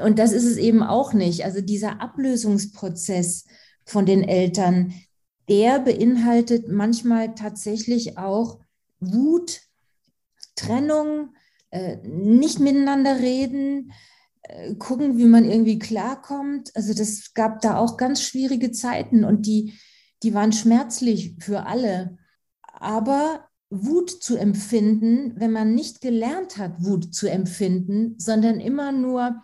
und 0.04 0.18
das 0.18 0.32
ist 0.32 0.44
es 0.44 0.56
eben 0.56 0.82
auch 0.82 1.12
nicht. 1.12 1.44
Also 1.44 1.60
dieser 1.60 2.00
Ablösungsprozess 2.00 3.46
von 3.84 4.06
den 4.06 4.22
Eltern, 4.22 4.92
der 5.48 5.78
beinhaltet 5.78 6.68
manchmal 6.68 7.34
tatsächlich 7.34 8.18
auch 8.18 8.60
Wut, 9.00 9.60
Trennung, 10.56 11.34
äh, 11.70 11.96
nicht 12.02 12.58
miteinander 12.60 13.18
reden, 13.18 13.92
äh, 14.42 14.74
gucken, 14.74 15.18
wie 15.18 15.26
man 15.26 15.44
irgendwie 15.44 15.78
klarkommt. 15.78 16.74
Also 16.74 16.94
das 16.94 17.34
gab 17.34 17.60
da 17.60 17.78
auch 17.78 17.96
ganz 17.96 18.22
schwierige 18.22 18.72
Zeiten 18.72 19.24
und 19.24 19.46
die, 19.46 19.74
die 20.22 20.34
waren 20.34 20.52
schmerzlich 20.52 21.36
für 21.38 21.66
alle. 21.66 22.18
Aber 22.62 23.48
Wut 23.70 24.10
zu 24.10 24.36
empfinden, 24.36 25.34
wenn 25.36 25.52
man 25.52 25.74
nicht 25.74 26.00
gelernt 26.00 26.56
hat, 26.56 26.82
Wut 26.82 27.14
zu 27.14 27.30
empfinden, 27.30 28.14
sondern 28.18 28.60
immer 28.60 28.92
nur 28.92 29.42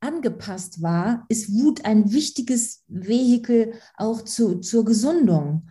angepasst 0.00 0.82
war, 0.82 1.24
ist 1.28 1.52
Wut 1.52 1.84
ein 1.84 2.12
wichtiges 2.12 2.84
Vehikel 2.88 3.74
auch 3.96 4.22
zu, 4.22 4.60
zur 4.60 4.84
Gesundung, 4.84 5.68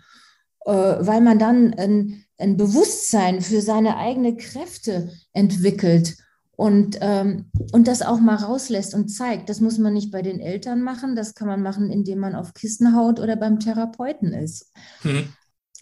äh, 0.66 0.72
weil 0.72 1.22
man 1.22 1.40
dann 1.40 1.74
ein, 1.74 2.26
ein 2.38 2.58
Bewusstsein 2.58 3.42
für 3.42 3.62
seine 3.62 3.98
eigenen 3.98 4.38
Kräfte 4.38 5.12
entwickelt 5.34 6.16
und, 6.60 6.98
ähm, 7.02 7.50
und 7.72 7.88
das 7.88 8.02
auch 8.02 8.20
mal 8.20 8.36
rauslässt 8.36 8.94
und 8.94 9.08
zeigt. 9.08 9.50
Das 9.50 9.62
muss 9.62 9.78
man 9.78 9.94
nicht 9.94 10.12
bei 10.12 10.22
den 10.22 10.40
Eltern 10.40 10.82
machen, 10.82 11.16
das 11.16 11.34
kann 11.34 11.48
man 11.48 11.64
machen, 11.64 11.90
indem 11.90 12.20
man 12.20 12.36
auf 12.36 12.54
Kissen 12.54 12.96
haut 12.96 13.20
oder 13.20 13.36
beim 13.36 13.60
Therapeuten 13.60 14.34
ist. 14.34 14.72
Mhm. 15.04 15.30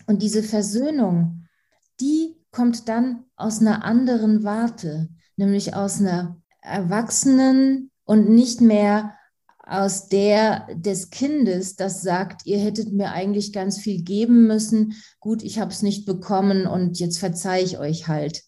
Und 0.06 0.22
diese 0.22 0.44
Versöhnung, 0.44 1.48
die 2.00 2.36
kommt 2.51 2.88
dann 2.88 3.24
aus 3.36 3.60
einer 3.60 3.84
anderen 3.84 4.44
Warte, 4.44 5.10
nämlich 5.36 5.75
aus 5.75 6.00
einer 6.00 6.38
Erwachsenen 6.62 7.92
und 8.08 8.30
nicht 8.30 8.60
mehr 8.60 9.14
aus 9.64 10.08
der 10.08 10.68
des 10.74 11.12
Kindes, 11.12 11.76
das 11.76 12.02
sagt, 12.02 12.46
ihr 12.46 12.58
hättet 12.58 12.92
mir 12.92 13.12
eigentlich 13.12 13.54
ganz 13.54 13.78
viel 13.78 14.02
geben 14.02 14.48
müssen. 14.48 14.96
Gut, 15.20 15.44
ich 15.44 15.60
habe 15.60 15.72
es 15.72 15.84
nicht 15.84 16.06
bekommen 16.06 16.66
und 16.66 17.00
jetzt 17.00 17.20
verzeihe 17.20 17.64
ich 17.64 17.78
euch 17.78 18.08
halt 18.08 18.48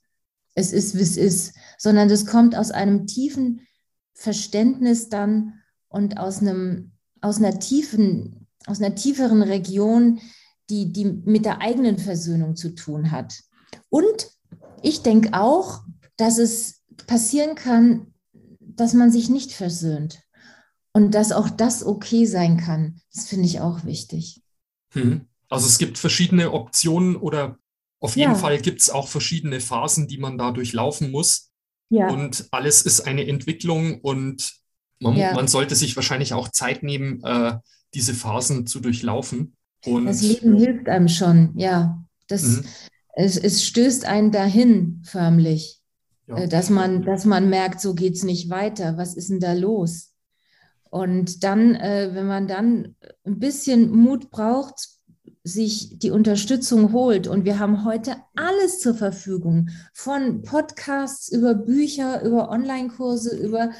es 0.60 0.74
ist, 0.74 0.96
wie 0.96 1.01
es 1.01 1.18
ist, 1.18 1.54
sondern 1.78 2.10
das 2.10 2.25
kommt 2.25 2.56
aus 2.56 2.72
einem 2.72 3.08
tiefen 3.08 3.62
Verständnis 4.13 5.10
dann 5.10 5.54
und 5.88 6.18
aus 6.18 6.39
einem, 6.39 6.92
aus 7.22 7.38
einer 7.38 7.60
tiefen, 7.60 8.48
aus 8.66 8.82
einer 8.82 8.94
tieferen 8.94 9.42
Region, 9.42 10.20
die, 10.70 10.92
die 10.92 11.06
mit 11.06 11.46
der 11.46 11.62
eigenen 11.62 11.98
Versöhnung 11.98 12.56
zu 12.56 12.75
tun 12.75 13.12
hat. 13.12 13.39
Und 13.89 14.28
ich 14.84 15.01
denke 15.01 15.34
auch, 15.34 15.82
dass 16.18 16.38
es 16.38 16.84
passieren 17.08 17.56
kann, 17.56 18.09
dass 18.80 18.94
man 18.94 19.12
sich 19.12 19.30
nicht 19.30 19.52
versöhnt 19.52 20.22
und 20.94 21.14
dass 21.14 21.32
auch 21.32 21.50
das 21.50 21.86
okay 21.86 22.26
sein 22.26 22.58
kann. 22.58 23.02
Das 23.14 23.28
finde 23.28 23.46
ich 23.46 23.60
auch 23.60 23.86
wichtig. 23.86 24.42
Hm. 24.94 25.26
Also 25.50 25.68
es 25.68 25.78
gibt 25.78 25.98
verschiedene 25.98 26.52
Optionen 26.52 27.16
oder 27.16 27.58
auf 28.00 28.16
jeden 28.16 28.34
ja. 28.34 28.38
Fall 28.38 28.60
gibt 28.60 28.82
es 28.82 28.90
auch 28.90 29.08
verschiedene 29.08 29.60
Phasen, 29.60 30.08
die 30.08 30.18
man 30.18 30.38
da 30.38 30.52
durchlaufen 30.52 31.12
muss. 31.12 31.52
Ja. 31.90 32.10
Und 32.10 32.48
alles 32.52 32.84
ist 32.84 33.02
eine 33.02 33.28
Entwicklung 33.28 34.00
und 34.02 34.54
man, 35.00 35.18
ja. 35.18 35.34
man 35.34 35.48
sollte 35.48 35.76
sich 35.76 35.96
wahrscheinlich 35.96 36.34
auch 36.34 36.50
Zeit 36.50 36.84
nehmen, 36.84 37.22
äh, 37.24 37.58
diese 37.94 38.14
Phasen 38.14 38.68
zu 38.68 38.80
durchlaufen. 38.80 39.56
Und 39.86 40.06
das 40.06 40.22
Leben 40.22 40.58
hilft 40.58 40.88
einem 40.88 41.08
schon, 41.08 41.58
ja. 41.58 42.04
Das, 42.28 42.44
mhm. 42.44 42.66
es, 43.16 43.38
es 43.38 43.66
stößt 43.66 44.06
einen 44.06 44.32
dahin 44.32 45.02
förmlich, 45.06 45.79
ja. 46.30 46.38
Äh, 46.38 46.48
dass, 46.48 46.70
man, 46.70 47.02
dass 47.02 47.26
man 47.26 47.50
merkt, 47.50 47.82
so 47.82 47.94
geht 47.94 48.16
es 48.16 48.24
nicht 48.24 48.50
weiter. 48.50 48.98
Was 48.98 49.16
ist 49.16 49.30
denn 49.30 49.40
da 49.40 49.54
los? 49.54 50.14
Und 50.90 51.44
dann, 51.44 51.76
äh, 51.76 52.12
wenn 52.14 52.28
man 52.28 52.48
dann 52.48 52.96
ein 53.24 53.40
bisschen 53.40 53.92
Mut 53.92 54.32
braucht, 54.32 54.88
sich 55.44 55.98
die 56.00 56.12
Unterstützung 56.12 56.94
holt. 56.94 57.28
Und 57.28 57.46
wir 57.46 57.60
haben 57.60 57.86
heute 57.86 58.18
alles 58.36 58.80
zur 58.80 58.96
Verfügung, 58.96 59.70
von 59.94 60.42
Podcasts 60.42 61.32
über 61.32 61.54
Bücher, 61.56 62.24
über 62.24 62.50
Online-Kurse, 62.50 63.38
über 63.38 63.72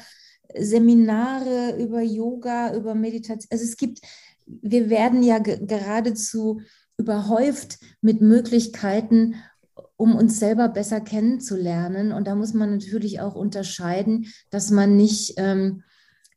Seminare, 0.56 1.76
über 1.78 2.00
Yoga, 2.00 2.74
über 2.74 2.94
Meditation. 2.94 3.48
Also 3.50 3.64
es 3.64 3.76
gibt, 3.76 4.00
wir 4.46 4.90
werden 4.90 5.22
ja 5.22 5.38
geradezu 5.38 6.60
überhäuft 6.96 7.78
mit 8.00 8.20
Möglichkeiten, 8.20 9.36
um 10.00 10.16
uns 10.16 10.38
selber 10.38 10.68
besser 10.68 11.02
kennenzulernen. 11.02 12.12
Und 12.12 12.26
da 12.26 12.34
muss 12.34 12.54
man 12.54 12.70
natürlich 12.70 13.20
auch 13.20 13.34
unterscheiden, 13.34 14.32
dass 14.48 14.70
man 14.70 14.96
nicht 14.96 15.34
ähm, 15.36 15.82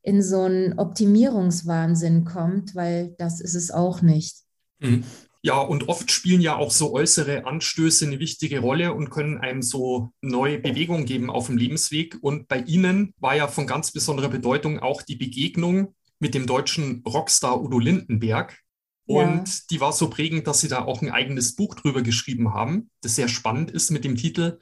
in 0.01 0.21
so 0.21 0.41
einen 0.41 0.77
Optimierungswahnsinn 0.77 2.25
kommt, 2.25 2.75
weil 2.75 3.15
das 3.17 3.39
ist 3.39 3.55
es 3.55 3.71
auch 3.71 4.01
nicht. 4.01 4.35
Mhm. 4.79 5.05
Ja, 5.45 5.59
und 5.59 5.87
oft 5.87 6.11
spielen 6.11 6.41
ja 6.41 6.57
auch 6.57 6.71
so 6.71 6.93
äußere 6.93 7.45
Anstöße 7.45 8.05
eine 8.05 8.19
wichtige 8.19 8.59
Rolle 8.59 8.93
und 8.93 9.09
können 9.09 9.37
einem 9.37 9.61
so 9.61 10.11
neue 10.21 10.59
Bewegung 10.59 11.05
geben 11.05 11.29
auf 11.29 11.47
dem 11.47 11.57
Lebensweg. 11.57 12.17
Und 12.21 12.49
bei 12.49 12.59
Ihnen 12.59 13.13
war 13.17 13.35
ja 13.35 13.47
von 13.47 13.65
ganz 13.65 13.91
besonderer 13.91 14.29
Bedeutung 14.29 14.79
auch 14.79 15.01
die 15.01 15.15
Begegnung 15.15 15.95
mit 16.19 16.33
dem 16.33 16.47
deutschen 16.47 17.01
Rockstar 17.05 17.61
Udo 17.61 17.79
Lindenberg. 17.79 18.57
Und 19.05 19.47
ja. 19.47 19.55
die 19.69 19.81
war 19.81 19.91
so 19.91 20.09
prägend, 20.09 20.47
dass 20.47 20.61
Sie 20.61 20.69
da 20.69 20.85
auch 20.85 21.01
ein 21.01 21.11
eigenes 21.11 21.55
Buch 21.55 21.75
drüber 21.75 22.01
geschrieben 22.01 22.53
haben, 22.53 22.89
das 23.01 23.15
sehr 23.15 23.27
spannend 23.27 23.69
ist 23.71 23.91
mit 23.91 24.05
dem 24.05 24.15
Titel 24.15 24.59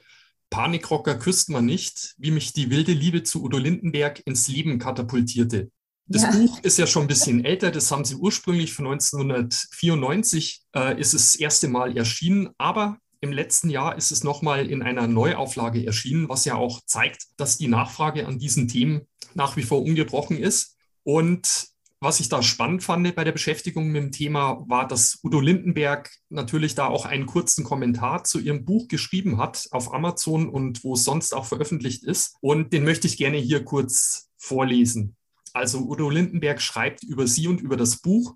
Panikrocker 0.52 1.14
küsst 1.14 1.48
man 1.48 1.64
nicht, 1.64 2.14
wie 2.18 2.30
mich 2.30 2.52
die 2.52 2.68
wilde 2.68 2.92
Liebe 2.92 3.22
zu 3.22 3.42
Udo 3.42 3.56
Lindenberg 3.56 4.22
ins 4.26 4.48
Leben 4.48 4.78
katapultierte. 4.78 5.70
Das 6.06 6.22
ja. 6.22 6.30
Buch 6.30 6.58
ist 6.62 6.78
ja 6.78 6.86
schon 6.86 7.04
ein 7.04 7.08
bisschen 7.08 7.42
älter, 7.42 7.70
das 7.70 7.90
haben 7.90 8.04
sie 8.04 8.16
ursprünglich 8.16 8.74
von 8.74 8.86
1994, 8.86 10.62
äh, 10.76 11.00
ist 11.00 11.14
es 11.14 11.32
das 11.32 11.40
erste 11.40 11.68
Mal 11.68 11.96
erschienen, 11.96 12.50
aber 12.58 12.98
im 13.22 13.32
letzten 13.32 13.70
Jahr 13.70 13.96
ist 13.96 14.12
es 14.12 14.24
nochmal 14.24 14.68
in 14.68 14.82
einer 14.82 15.06
Neuauflage 15.06 15.86
erschienen, 15.86 16.28
was 16.28 16.44
ja 16.44 16.56
auch 16.56 16.82
zeigt, 16.84 17.28
dass 17.38 17.56
die 17.56 17.68
Nachfrage 17.68 18.26
an 18.26 18.38
diesen 18.38 18.68
Themen 18.68 19.08
nach 19.32 19.56
wie 19.56 19.62
vor 19.62 19.82
ungebrochen 19.82 20.36
ist. 20.36 20.76
Und 21.02 21.68
was 22.02 22.18
ich 22.18 22.28
da 22.28 22.42
spannend 22.42 22.82
fand 22.82 23.14
bei 23.14 23.22
der 23.22 23.30
Beschäftigung 23.30 23.92
mit 23.92 24.02
dem 24.02 24.10
Thema, 24.10 24.64
war, 24.66 24.88
dass 24.88 25.20
Udo 25.22 25.38
Lindenberg 25.38 26.10
natürlich 26.30 26.74
da 26.74 26.88
auch 26.88 27.06
einen 27.06 27.26
kurzen 27.26 27.62
Kommentar 27.62 28.24
zu 28.24 28.40
ihrem 28.40 28.64
Buch 28.64 28.88
geschrieben 28.88 29.38
hat 29.38 29.68
auf 29.70 29.94
Amazon 29.94 30.48
und 30.48 30.82
wo 30.82 30.94
es 30.94 31.04
sonst 31.04 31.32
auch 31.32 31.44
veröffentlicht 31.44 32.02
ist. 32.02 32.34
Und 32.40 32.72
den 32.72 32.82
möchte 32.82 33.06
ich 33.06 33.18
gerne 33.18 33.36
hier 33.36 33.64
kurz 33.64 34.30
vorlesen. 34.36 35.16
Also 35.52 35.78
Udo 35.78 36.10
Lindenberg 36.10 36.60
schreibt 36.60 37.04
über 37.04 37.28
sie 37.28 37.46
und 37.46 37.60
über 37.60 37.76
das 37.76 38.00
Buch. 38.00 38.34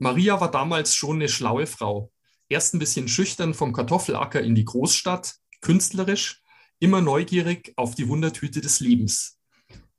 Maria 0.00 0.40
war 0.40 0.50
damals 0.50 0.96
schon 0.96 1.16
eine 1.16 1.28
schlaue 1.28 1.68
Frau. 1.68 2.10
Erst 2.48 2.74
ein 2.74 2.80
bisschen 2.80 3.06
schüchtern 3.06 3.54
vom 3.54 3.72
Kartoffelacker 3.72 4.42
in 4.42 4.56
die 4.56 4.64
Großstadt, 4.64 5.36
künstlerisch, 5.60 6.42
immer 6.80 7.00
neugierig 7.00 7.74
auf 7.76 7.94
die 7.94 8.08
Wundertüte 8.08 8.60
des 8.60 8.80
Lebens. 8.80 9.38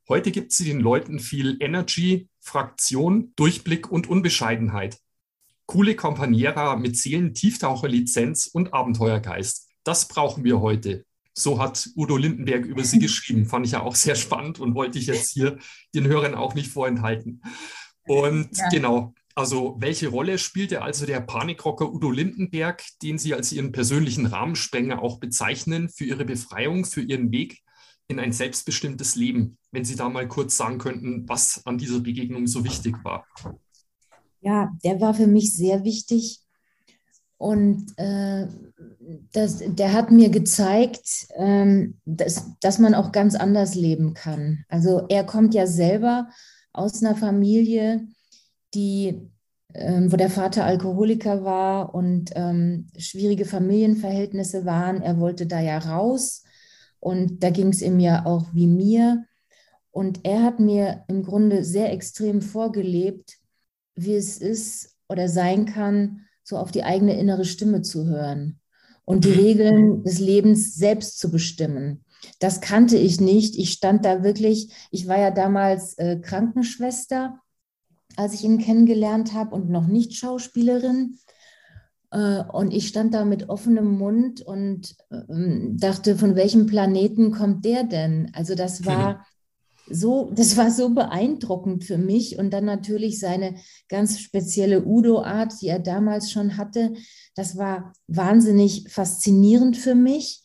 Heute 0.10 0.32
gibt 0.32 0.52
sie 0.52 0.66
den 0.66 0.82
Leuten 0.82 1.20
viel 1.20 1.56
Energy, 1.62 2.28
Fraktion, 2.46 3.34
Durchblick 3.36 3.92
und 3.92 4.08
Unbescheidenheit. 4.08 5.00
Coole 5.66 5.96
Kompaniera 5.96 6.76
mit 6.76 6.96
Seelen-Tieftaucher-Lizenz 6.96 8.46
und 8.46 8.72
Abenteuergeist. 8.72 9.68
Das 9.84 10.08
brauchen 10.08 10.44
wir 10.44 10.62
heute. 10.62 11.06
So 11.34 11.60
hat 11.60 11.90
Udo 11.96 12.18
Lindenberg 12.18 12.66
über 12.66 12.84
sie 12.84 13.00
geschrieben. 13.00 13.48
Fand 13.48 13.66
ich 13.66 13.72
ja 13.72 13.82
auch 13.82 13.96
sehr 13.96 14.14
spannend 14.16 14.60
und 14.60 14.76
wollte 14.76 15.00
ich 15.00 15.08
jetzt 15.08 15.32
hier 15.32 15.58
den 15.96 16.06
Hörern 16.06 16.36
auch 16.36 16.54
nicht 16.54 16.70
vorenthalten. 16.70 17.42
Und 18.06 18.56
ja. 18.56 18.70
genau, 18.70 19.16
also 19.34 19.76
welche 19.80 20.10
Rolle 20.10 20.38
spielte 20.38 20.84
also 20.84 21.08
der 21.08 21.22
Panikrocker 21.22 21.92
Udo 21.92 22.12
Lindenberg, 22.12 22.84
den 23.02 23.18
Sie 23.18 23.34
als 23.34 23.52
Ihren 23.52 23.72
persönlichen 23.72 24.28
Rahmensprenger 24.28 25.02
auch 25.02 25.20
bezeichnen, 25.20 25.90
für 25.90 26.06
Ihre 26.06 26.26
Befreiung, 26.26 26.86
für 26.86 27.02
Ihren 27.02 27.32
Weg 27.32 27.65
in 28.08 28.20
ein 28.20 28.32
selbstbestimmtes 28.32 29.16
Leben? 29.16 29.58
Wenn 29.72 29.86
Sie 29.86 29.96
da 29.96 30.10
mal 30.10 30.28
kurz 30.28 30.58
sagen 30.58 30.78
könnten, 30.78 31.28
was 31.28 31.62
an 31.66 31.78
dieser 31.78 32.00
Begegnung 32.00 32.48
so 32.48 32.64
wichtig 32.64 32.96
war. 33.04 33.26
Ja, 34.42 34.72
der 34.84 35.02
war 35.02 35.14
für 35.14 35.28
mich 35.28 35.54
sehr 35.54 35.84
wichtig. 35.84 36.42
Und 37.38 37.92
äh, 37.98 38.48
das, 39.34 39.62
der 39.66 39.94
hat 39.94 40.12
mir 40.12 40.30
gezeigt, 40.30 41.28
ähm, 41.36 42.00
dass, 42.06 42.52
dass 42.62 42.80
man 42.80 42.96
auch 42.96 43.12
ganz 43.12 43.36
anders 43.36 43.76
leben 43.76 44.14
kann. 44.14 44.64
Also 44.70 45.06
er 45.10 45.26
kommt 45.26 45.54
ja 45.54 45.68
selber 45.68 46.30
aus 46.72 47.04
einer 47.04 47.16
Familie, 47.16 48.08
die, 48.74 49.30
ähm, 49.74 50.12
wo 50.12 50.16
der 50.16 50.30
Vater 50.30 50.64
Alkoholiker 50.64 51.44
war 51.44 51.94
und 51.94 52.32
ähm, 52.36 52.88
schwierige 52.98 53.46
Familienverhältnisse 53.46 54.66
waren. 54.66 55.02
Er 55.02 55.20
wollte 55.20 55.46
da 55.46 55.60
ja 55.60 55.78
raus 55.78 56.45
und 57.06 57.44
da 57.44 57.52
ging 57.52 57.68
es 57.68 57.84
ihm 57.84 58.00
ja 58.00 58.26
auch 58.26 58.48
wie 58.54 58.66
mir. 58.66 59.28
Und 59.92 60.22
er 60.24 60.42
hat 60.42 60.60
mir 60.60 61.04
im 61.08 61.22
Grunde 61.22 61.64
sehr 61.64 61.94
extrem 61.94 62.42
vorgelebt, 62.42 63.38
wie 63.94 64.16
es 64.16 64.40
ist 64.40 64.96
oder 65.08 65.30
sein 65.30 65.68
kann, 65.68 66.22
so 66.44 66.58
auf 66.58 66.72
die 66.72 66.84
eigene 66.84 67.16
innere 67.16 67.46
Stimme 67.46 67.84
zu 67.84 68.08
hören 68.08 68.60
und 69.06 69.24
die 69.24 69.34
Regeln 69.34 70.04
des 70.04 70.18
Lebens 70.18 70.74
selbst 70.74 71.20
zu 71.20 71.30
bestimmen. 71.30 72.04
Das 72.40 72.60
kannte 72.60 72.98
ich 72.98 73.22
nicht. 73.22 73.56
Ich 73.56 73.72
stand 73.72 74.04
da 74.04 74.24
wirklich, 74.24 74.74
ich 74.90 75.08
war 75.08 75.20
ja 75.20 75.30
damals 75.30 76.00
äh, 76.00 76.20
Krankenschwester, 76.20 77.40
als 78.16 78.34
ich 78.34 78.44
ihn 78.44 78.58
kennengelernt 78.58 79.34
habe 79.34 79.54
und 79.54 79.70
noch 79.70 79.86
nicht 79.86 80.16
Schauspielerin. 80.16 81.20
Äh, 82.12 82.44
und 82.52 82.72
ich 82.72 82.88
stand 82.88 83.14
da 83.14 83.26
mit 83.26 83.50
offenem 83.50 83.98
Mund 83.98 84.42
und 84.42 84.96
ähm, 85.12 85.78
dachte, 85.78 86.16
von 86.16 86.36
welchem 86.36 86.66
Planeten 86.66 87.32
kommt 87.32 87.66
der 87.66 87.84
denn? 87.84 88.32
Also 88.34 88.56
das 88.56 88.86
war 88.86 89.26
so, 89.88 90.32
das 90.34 90.58
war 90.58 90.72
so 90.72 90.90
beeindruckend 90.90 91.84
für 91.84 91.98
mich. 91.98 92.38
Und 92.38 92.52
dann 92.52 92.66
natürlich 92.66 93.20
seine 93.20 93.56
ganz 93.90 94.20
spezielle 94.20 94.86
Udo-Art, 94.86 95.54
die 95.62 95.68
er 95.68 95.80
damals 95.80 96.32
schon 96.32 96.58
hatte. 96.58 96.94
Das 97.36 97.58
war 97.58 97.94
wahnsinnig 98.08 98.90
faszinierend 98.90 99.78
für 99.78 99.96
mich. 99.96 100.44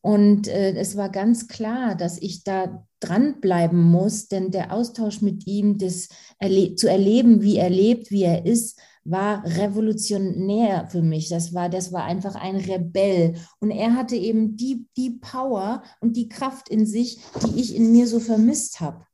Und 0.00 0.48
äh, 0.48 0.74
es 0.74 0.96
war 0.96 1.08
ganz 1.08 1.48
klar, 1.48 1.94
dass 1.94 2.18
ich 2.18 2.44
da 2.44 2.86
dranbleiben 3.00 3.80
muss, 3.80 4.28
denn 4.28 4.50
der 4.50 4.72
Austausch 4.72 5.22
mit 5.22 5.46
ihm, 5.46 5.78
das 5.78 6.08
erle 6.38 6.74
zu 6.74 6.88
erleben, 6.88 7.42
wie 7.42 7.56
er 7.56 7.70
lebt, 7.70 8.10
wie 8.10 8.22
er 8.22 8.46
ist, 8.46 8.80
war 9.04 9.44
revolutionär 9.44 10.88
für 10.90 11.02
mich. 11.02 11.28
Das 11.28 11.54
war, 11.54 11.68
das 11.68 11.92
war 11.92 12.04
einfach 12.04 12.34
ein 12.34 12.56
Rebell. 12.56 13.34
Und 13.60 13.70
er 13.70 13.94
hatte 13.94 14.16
eben 14.16 14.56
die, 14.56 14.86
die 14.96 15.18
Power 15.20 15.82
und 16.00 16.16
die 16.16 16.28
Kraft 16.28 16.68
in 16.68 16.86
sich, 16.86 17.18
die 17.44 17.60
ich 17.60 17.74
in 17.74 17.92
mir 17.92 18.06
so 18.06 18.20
vermisst 18.20 18.80
habe. 18.80 19.06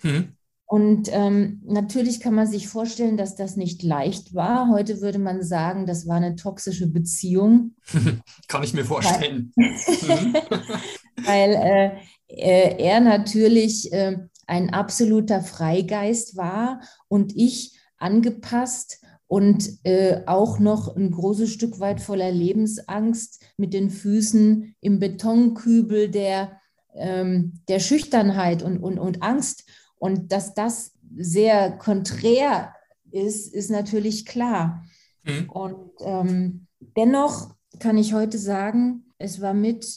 Hm. 0.00 0.36
Und 0.72 1.10
ähm, 1.12 1.60
natürlich 1.66 2.20
kann 2.20 2.34
man 2.34 2.46
sich 2.46 2.66
vorstellen, 2.66 3.18
dass 3.18 3.36
das 3.36 3.56
nicht 3.56 3.82
leicht 3.82 4.34
war. 4.34 4.70
Heute 4.70 5.02
würde 5.02 5.18
man 5.18 5.42
sagen, 5.42 5.84
das 5.84 6.08
war 6.08 6.16
eine 6.16 6.34
toxische 6.34 6.86
Beziehung. 6.86 7.74
kann 8.48 8.62
ich 8.62 8.72
mir 8.72 8.86
vorstellen. 8.86 9.52
Weil, 9.54 10.32
weil 11.26 11.50
äh, 11.50 11.90
äh, 12.26 12.82
er 12.82 13.00
natürlich 13.00 13.92
äh, 13.92 14.16
ein 14.46 14.72
absoluter 14.72 15.42
Freigeist 15.42 16.38
war 16.38 16.80
und 17.06 17.36
ich 17.36 17.78
angepasst 17.98 19.01
und 19.32 19.78
äh, 19.84 20.24
auch 20.26 20.58
noch 20.58 20.94
ein 20.94 21.10
großes 21.10 21.50
Stück 21.50 21.80
weit 21.80 22.02
voller 22.02 22.30
Lebensangst 22.30 23.42
mit 23.56 23.72
den 23.72 23.88
Füßen 23.88 24.76
im 24.82 24.98
Betonkübel 24.98 26.10
der, 26.10 26.60
ähm, 26.94 27.54
der 27.66 27.80
Schüchternheit 27.80 28.62
und, 28.62 28.76
und, 28.76 28.98
und 28.98 29.22
Angst. 29.22 29.64
Und 29.94 30.32
dass 30.32 30.52
das 30.52 30.92
sehr 31.16 31.72
konträr 31.78 32.74
ist, 33.10 33.54
ist 33.54 33.70
natürlich 33.70 34.26
klar. 34.26 34.84
Mhm. 35.22 35.48
Und 35.48 35.92
ähm, 36.00 36.66
dennoch 36.78 37.54
kann 37.78 37.96
ich 37.96 38.12
heute 38.12 38.36
sagen, 38.36 39.06
es 39.16 39.40
war 39.40 39.54
mit 39.54 39.96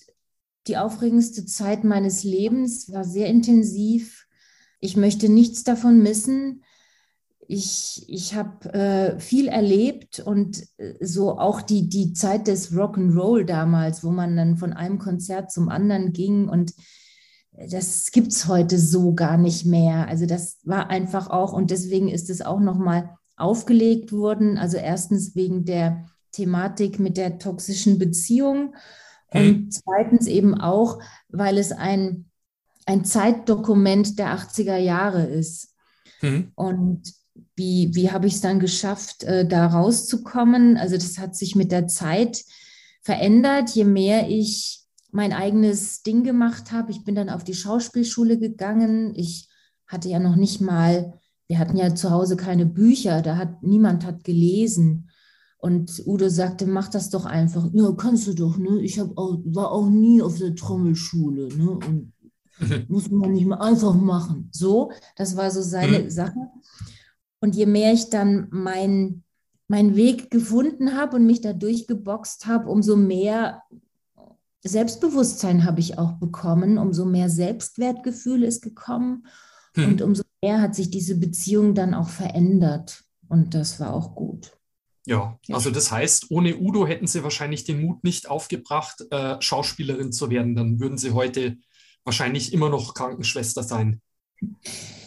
die 0.68 0.78
aufregendste 0.78 1.46
Zeit 1.46 1.84
meines 1.84 2.24
Lebens, 2.24 2.90
war 2.90 3.04
sehr 3.04 3.28
intensiv. 3.28 4.28
Ich 4.80 4.96
möchte 4.96 5.28
nichts 5.28 5.66
davon 5.66 6.02
missen 6.02 6.64
ich, 7.48 8.06
ich 8.08 8.36
habe 8.36 8.74
äh, 8.74 9.20
viel 9.20 9.48
erlebt 9.48 10.20
und 10.20 10.64
äh, 10.78 10.94
so 11.02 11.38
auch 11.38 11.62
die, 11.62 11.90
die 11.90 12.14
Zeit 12.14 12.48
des 12.48 12.74
Rock'n'Roll 12.74 13.46
damals, 13.46 14.04
wo 14.04 14.12
man 14.12 14.36
dann 14.36 14.58
von 14.58 14.74
einem 14.74 15.00
Konzert 15.00 15.52
zum 15.52 15.70
anderen 15.70 16.14
ging 16.14 16.50
und 16.50 16.74
äh, 17.54 17.68
das 17.68 18.12
gibt 18.12 18.32
es 18.32 18.48
heute 18.48 18.80
so 18.80 19.14
gar 19.14 19.38
nicht 19.38 19.66
mehr. 19.66 20.08
Also 20.08 20.26
das 20.26 20.60
war 20.64 20.90
einfach 20.90 21.30
auch 21.30 21.54
und 21.54 21.72
deswegen 21.72 22.10
ist 22.10 22.30
es 22.30 22.42
auch 22.42 22.60
nochmal 22.60 23.18
aufgelegt 23.38 24.12
worden. 24.12 24.58
Also 24.58 24.78
erstens 24.78 25.36
wegen 25.36 25.66
der 25.66 26.06
Thematik 26.32 27.00
mit 27.00 27.18
der 27.18 27.38
toxischen 27.38 28.00
Beziehung 28.00 28.76
hm. 29.30 29.42
und 29.42 29.74
zweitens 29.74 30.28
eben 30.28 30.60
auch, 30.60 31.00
weil 31.30 31.58
es 31.58 31.72
ein, 31.72 32.26
ein 32.86 33.06
Zeitdokument 33.06 34.20
der 34.20 34.38
80er 34.38 34.78
Jahre 34.78 35.26
ist. 35.26 35.74
Mhm. 36.22 36.52
Und 36.56 37.14
wie, 37.56 37.92
wie 37.94 38.12
habe 38.12 38.28
ich 38.28 38.36
es 38.36 38.42
dann 38.42 38.60
geschafft, 38.60 39.24
äh, 39.24 39.48
da 39.48 39.68
rauszukommen? 39.68 40.78
Also 40.78 40.96
das 40.96 41.18
hat 41.18 41.36
sich 41.36 41.56
mit 41.56 41.72
der 41.72 41.88
Zeit 41.88 42.44
verändert, 43.02 43.70
je 43.72 43.86
mehr 43.86 44.30
ich 44.30 44.82
mein 45.12 45.32
eigenes 45.32 46.04
Ding 46.04 46.24
gemacht 46.24 46.72
habe. 46.72 46.92
Ich 46.92 47.04
bin 47.06 47.16
dann 47.16 47.30
auf 47.30 47.44
die 47.44 47.54
Schauspielschule 47.54 48.38
gegangen. 48.38 49.14
Ich 49.16 49.48
hatte 49.88 50.10
ja 50.10 50.20
noch 50.20 50.36
nicht 50.36 50.60
mal, 50.60 51.14
wir 51.48 51.60
hatten 51.60 51.78
ja 51.78 51.96
zu 51.96 52.12
Hause 52.12 52.36
keine 52.36 52.66
Bücher, 52.66 53.22
da 53.22 53.38
hat 53.38 53.64
niemand 53.64 54.06
hat 54.06 54.24
gelesen. 54.24 55.10
Und 55.58 56.04
Udo 56.06 56.30
sagte, 56.30 56.68
mach 56.68 56.90
das 56.90 57.10
doch 57.10 57.26
einfach. 57.26 57.68
Ja, 57.74 57.92
kannst 57.94 58.28
du 58.28 58.34
doch, 58.34 58.58
ne? 58.58 58.82
Ich 58.82 59.00
hab 59.00 59.18
auch, 59.18 59.40
war 59.46 59.72
auch 59.72 59.90
nie 59.90 60.22
auf 60.22 60.38
der 60.38 60.54
Trommelschule, 60.54 61.48
ne? 61.56 61.72
Und 61.72 62.14
muss 62.90 63.10
man 63.10 63.32
nicht 63.32 63.46
mal 63.46 63.58
einfach 63.58 63.96
machen. 63.96 64.50
So, 64.52 64.92
das 65.16 65.36
war 65.38 65.50
so 65.52 65.62
seine 65.62 66.04
mhm. 66.04 66.10
Sache. 66.10 66.40
Und 67.46 67.56
je 67.56 67.68
mehr 67.68 67.94
ich 67.94 68.10
dann 68.10 68.48
meinen 68.50 69.24
mein 69.68 69.96
Weg 69.96 70.32
gefunden 70.32 70.98
habe 70.98 71.16
und 71.16 71.28
mich 71.28 71.42
da 71.42 71.54
durchgeboxt 71.54 72.48
habe, 72.48 72.72
umso 72.72 72.96
mehr 72.96 73.62
Selbstbewusstsein 74.64 75.64
habe 75.64 75.80
ich 75.80 76.00
auch 76.00 76.14
bekommen, 76.14 76.80
umso 76.80 77.06
mehr 77.06 77.30
Selbstwertgefühl 77.30 78.44
ist 78.44 78.64
gekommen 78.64 79.28
hm. 79.76 79.86
und 79.86 80.02
umso 80.02 80.24
mehr 80.42 80.60
hat 80.60 80.74
sich 80.74 80.90
diese 80.90 81.20
Beziehung 81.20 81.76
dann 81.76 81.94
auch 81.94 82.10
verändert. 82.10 83.04
Und 83.30 83.54
das 83.54 83.80
war 83.80 83.94
auch 83.94 84.16
gut. 84.16 84.58
Ja, 85.06 85.38
also 85.52 85.70
das 85.70 85.92
heißt, 85.92 86.32
ohne 86.32 86.58
Udo 86.58 86.88
hätten 86.88 87.06
Sie 87.06 87.22
wahrscheinlich 87.22 87.64
den 87.64 87.80
Mut 87.80 88.04
nicht 88.04 88.28
aufgebracht, 88.28 89.06
äh, 89.12 89.40
Schauspielerin 89.40 90.12
zu 90.12 90.32
werden. 90.32 90.56
Dann 90.56 90.80
würden 90.80 90.98
Sie 90.98 91.12
heute 91.12 91.58
wahrscheinlich 92.06 92.54
immer 92.54 92.70
noch 92.70 92.96
Krankenschwester 92.96 93.62
sein. 93.62 94.02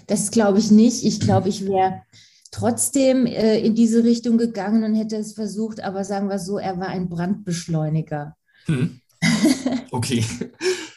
Das 0.07 0.31
glaube 0.31 0.61
ich 0.61 0.70
nicht. 0.70 1.05
Ich 1.05 1.18
glaube, 1.18 1.48
ich 1.48 1.66
wäre 1.66 2.03
trotzdem 2.50 3.26
äh, 3.26 3.58
in 3.58 3.74
diese 3.74 4.04
Richtung 4.04 4.38
gegangen 4.38 4.84
und 4.84 4.94
hätte 4.94 5.16
es 5.16 5.32
versucht, 5.34 5.80
aber 5.80 6.04
sagen 6.04 6.28
wir 6.28 6.38
so, 6.38 6.58
er 6.58 6.78
war 6.78 6.88
ein 6.88 7.08
Brandbeschleuniger. 7.08 8.37
Hm. 8.66 9.00
Okay. 9.90 10.24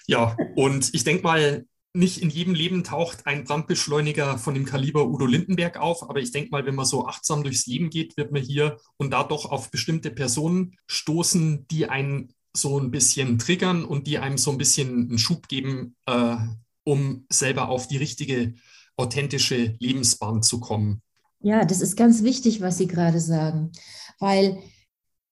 ja, 0.05 0.35
und 0.55 0.93
ich 0.93 1.03
denke 1.03 1.23
mal, 1.23 1.65
nicht 1.93 2.21
in 2.21 2.29
jedem 2.29 2.53
Leben 2.53 2.83
taucht 2.83 3.25
ein 3.25 3.43
Brandbeschleuniger 3.43 4.37
von 4.37 4.53
dem 4.53 4.65
Kaliber 4.65 5.07
Udo 5.07 5.25
Lindenberg 5.25 5.77
auf, 5.77 6.09
aber 6.09 6.19
ich 6.19 6.31
denke 6.31 6.51
mal, 6.51 6.65
wenn 6.65 6.75
man 6.75 6.85
so 6.85 7.07
achtsam 7.07 7.43
durchs 7.43 7.65
Leben 7.67 7.89
geht, 7.89 8.15
wird 8.17 8.31
man 8.31 8.41
hier 8.41 8.77
und 8.97 9.11
da 9.11 9.23
doch 9.23 9.45
auf 9.45 9.71
bestimmte 9.71 10.11
Personen 10.11 10.77
stoßen, 10.87 11.67
die 11.69 11.89
einen 11.89 12.33
so 12.55 12.79
ein 12.79 12.91
bisschen 12.91 13.39
triggern 13.39 13.83
und 13.85 14.07
die 14.07 14.19
einem 14.19 14.37
so 14.37 14.51
ein 14.51 14.57
bisschen 14.57 15.09
einen 15.09 15.17
Schub 15.17 15.47
geben, 15.47 15.95
äh, 16.05 16.37
um 16.83 17.25
selber 17.29 17.69
auf 17.69 17.87
die 17.87 17.97
richtige, 17.97 18.53
authentische 18.97 19.75
Lebensbahn 19.79 20.43
zu 20.43 20.59
kommen. 20.59 21.01
Ja, 21.41 21.65
das 21.65 21.81
ist 21.81 21.95
ganz 21.95 22.23
wichtig, 22.23 22.61
was 22.61 22.77
Sie 22.77 22.87
gerade 22.87 23.19
sagen, 23.19 23.71
weil 24.19 24.57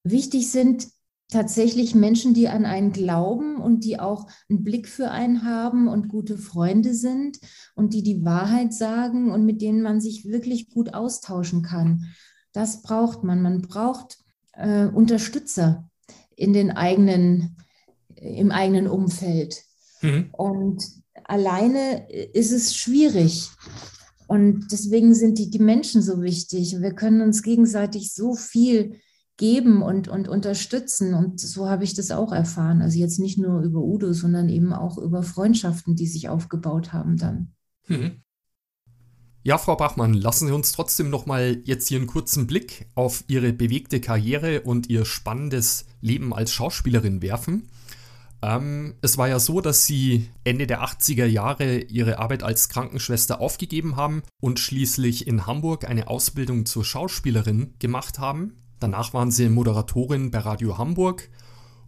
wichtig 0.03 0.49
sind 0.49 0.87
tatsächlich 1.29 1.93
Menschen, 1.93 2.33
die 2.33 2.49
an 2.49 2.65
einen 2.65 2.91
glauben 2.91 3.57
und 3.57 3.83
die 3.83 3.99
auch 3.99 4.27
einen 4.49 4.63
Blick 4.63 4.87
für 4.87 5.11
einen 5.11 5.43
haben 5.43 5.87
und 5.87 6.09
gute 6.09 6.37
Freunde 6.37 6.95
sind 6.95 7.39
und 7.75 7.93
die 7.93 8.01
die 8.01 8.25
Wahrheit 8.25 8.73
sagen 8.73 9.31
und 9.31 9.45
mit 9.45 9.61
denen 9.61 9.83
man 9.83 10.01
sich 10.01 10.25
wirklich 10.25 10.69
gut 10.69 10.93
austauschen 10.95 11.61
kann. 11.61 12.07
Das 12.51 12.81
braucht 12.81 13.23
man. 13.23 13.43
Man 13.43 13.61
braucht 13.61 14.17
äh, 14.53 14.87
Unterstützer 14.87 15.87
in 16.35 16.53
den 16.53 16.71
eigenen, 16.71 17.57
im 18.15 18.49
eigenen 18.51 18.87
Umfeld. 18.87 19.61
Mhm. 20.01 20.29
Und 20.31 20.83
alleine 21.25 22.09
ist 22.09 22.51
es 22.51 22.75
schwierig. 22.75 23.49
Und 24.29 24.71
deswegen 24.71 25.15
sind 25.15 25.39
die, 25.39 25.49
die 25.49 25.57
Menschen 25.57 26.03
so 26.03 26.21
wichtig. 26.21 26.79
Wir 26.79 26.93
können 26.93 27.21
uns 27.21 27.41
gegenseitig 27.41 28.13
so 28.13 28.35
viel 28.35 28.99
geben 29.37 29.81
und, 29.81 30.07
und 30.07 30.27
unterstützen. 30.27 31.15
Und 31.15 31.39
so 31.39 31.67
habe 31.67 31.83
ich 31.83 31.95
das 31.95 32.11
auch 32.11 32.31
erfahren. 32.31 32.83
Also 32.83 32.99
jetzt 32.99 33.17
nicht 33.17 33.39
nur 33.39 33.61
über 33.61 33.79
Udo, 33.79 34.13
sondern 34.13 34.47
eben 34.47 34.71
auch 34.71 34.99
über 34.99 35.23
Freundschaften, 35.23 35.95
die 35.95 36.05
sich 36.05 36.29
aufgebaut 36.29 36.93
haben 36.93 37.17
dann. 37.17 37.53
Mhm. 37.87 38.21
Ja, 39.41 39.57
Frau 39.57 39.75
Bachmann, 39.75 40.13
lassen 40.13 40.45
Sie 40.45 40.53
uns 40.53 40.73
trotzdem 40.73 41.09
noch 41.09 41.25
mal 41.25 41.63
jetzt 41.63 41.87
hier 41.87 41.97
einen 41.97 42.05
kurzen 42.05 42.45
Blick 42.45 42.85
auf 42.93 43.23
Ihre 43.27 43.51
bewegte 43.51 43.99
Karriere 43.99 44.61
und 44.61 44.89
Ihr 44.89 45.05
spannendes 45.05 45.87
Leben 46.01 46.35
als 46.35 46.51
Schauspielerin 46.51 47.23
werfen. 47.23 47.63
Ähm, 48.41 48.95
es 49.01 49.17
war 49.17 49.27
ja 49.27 49.39
so, 49.39 49.61
dass 49.61 49.85
Sie 49.85 50.29
Ende 50.43 50.67
der 50.67 50.83
80er 50.83 51.25
Jahre 51.25 51.79
Ihre 51.79 52.19
Arbeit 52.19 52.43
als 52.43 52.69
Krankenschwester 52.69 53.41
aufgegeben 53.41 53.95
haben 53.95 54.23
und 54.41 54.59
schließlich 54.59 55.27
in 55.27 55.45
Hamburg 55.45 55.85
eine 55.85 56.07
Ausbildung 56.07 56.65
zur 56.65 56.85
Schauspielerin 56.85 57.73
gemacht 57.79 58.19
haben. 58.19 58.53
Danach 58.79 59.13
waren 59.13 59.31
sie 59.31 59.49
Moderatorin 59.49 60.31
bei 60.31 60.39
Radio 60.39 60.77
Hamburg 60.77 61.29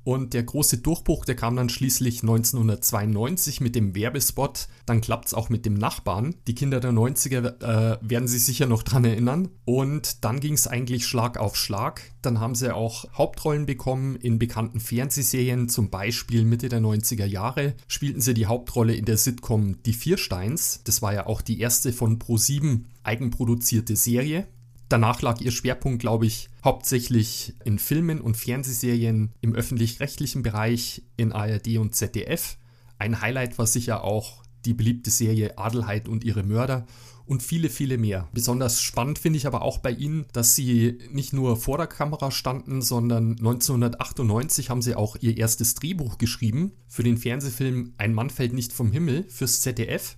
und 0.04 0.34
der 0.34 0.44
große 0.44 0.80
Durchbruch, 0.80 1.26
der 1.26 1.36
kam 1.36 1.56
dann 1.56 1.70
schließlich 1.70 2.22
1992 2.22 3.62
mit 3.62 3.76
dem 3.76 3.96
Werbespot. 3.96 4.68
Dann 4.86 5.02
klappt 5.02 5.28
es 5.28 5.34
auch 5.34 5.50
mit 5.50 5.66
dem 5.66 5.76
Nachbarn. 5.76 6.36
Die 6.48 6.56
Kinder 6.56 6.80
der 6.80 6.92
90er 6.92 7.62
äh, 7.62 7.98
werden 8.02 8.28
sich 8.28 8.44
sicher 8.44 8.66
noch 8.66 8.84
dran 8.84 9.06
erinnern. 9.06 9.50
Und 9.66 10.24
dann 10.24 10.40
ging 10.40 10.54
es 10.54 10.68
eigentlich 10.68 11.06
Schlag 11.06 11.38
auf 11.38 11.56
Schlag. 11.56 12.02
Dann 12.22 12.40
haben 12.40 12.56
sie 12.56 12.74
auch 12.74 13.06
Hauptrollen 13.14 13.66
bekommen 13.66 14.16
in 14.16 14.40
bekannten 14.40 14.80
Fernsehserien, 14.80 15.70
zum 15.70 15.90
Beispiel 15.90 16.46
Mitte 16.46 16.70
der 16.70 16.82
90er 16.82 17.26
Jahre 17.26 17.74
spielten 17.88 18.22
sie 18.22 18.34
die 18.34 18.46
Hauptrolle 18.46 18.94
in 18.94 19.06
der 19.06 19.18
Sitcom 19.18 19.82
Die 19.84 19.94
Viersteins. 19.94 20.82
Das 20.84 21.02
war 21.02 21.14
ja 21.14 21.28
auch 21.28 21.42
die 21.42 21.60
erste 21.60 21.94
von 21.94 22.20
Pro7 22.20 22.86
eigenproduzierte 23.04 23.96
Serie. 23.96 24.48
Danach 24.92 25.22
lag 25.22 25.40
ihr 25.40 25.52
Schwerpunkt, 25.52 26.02
glaube 26.02 26.26
ich, 26.26 26.50
hauptsächlich 26.66 27.54
in 27.64 27.80
Filmen 27.80 28.20
und 28.20 28.36
Fernsehserien 28.36 29.32
im 29.40 29.56
öffentlich-rechtlichen 29.56 30.44
Bereich 30.44 31.04
in 31.16 31.32
ARD 31.32 31.78
und 31.78 31.96
ZDF. 31.96 32.58
Ein 33.00 33.22
Highlight 33.22 33.58
war 33.58 33.68
sicher 33.68 34.04
auch 34.04 34.44
die 34.66 34.74
beliebte 34.74 35.10
Serie 35.10 35.58
Adelheid 35.58 36.10
und 36.10 36.26
ihre 36.26 36.44
Mörder 36.44 36.86
und 37.26 37.42
viele, 37.42 37.70
viele 37.70 37.98
mehr. 37.98 38.28
Besonders 38.34 38.82
spannend 38.82 39.18
finde 39.18 39.38
ich 39.38 39.48
aber 39.48 39.62
auch 39.62 39.78
bei 39.78 39.92
ihnen, 39.92 40.26
dass 40.34 40.56
sie 40.56 40.98
nicht 41.10 41.32
nur 41.32 41.56
vor 41.56 41.78
der 41.78 41.88
Kamera 41.88 42.30
standen, 42.30 42.82
sondern 42.82 43.38
1998 43.38 44.70
haben 44.70 44.82
sie 44.82 44.96
auch 44.96 45.16
ihr 45.22 45.38
erstes 45.38 45.74
Drehbuch 45.74 46.18
geschrieben 46.18 46.74
für 46.90 47.04
den 47.04 47.18
Fernsehfilm 47.18 47.94
Ein 47.98 48.14
Mann 48.14 48.30
fällt 48.30 48.52
nicht 48.52 48.74
vom 48.74 48.92
Himmel 48.92 49.24
fürs 49.30 49.62
ZDF. 49.62 50.18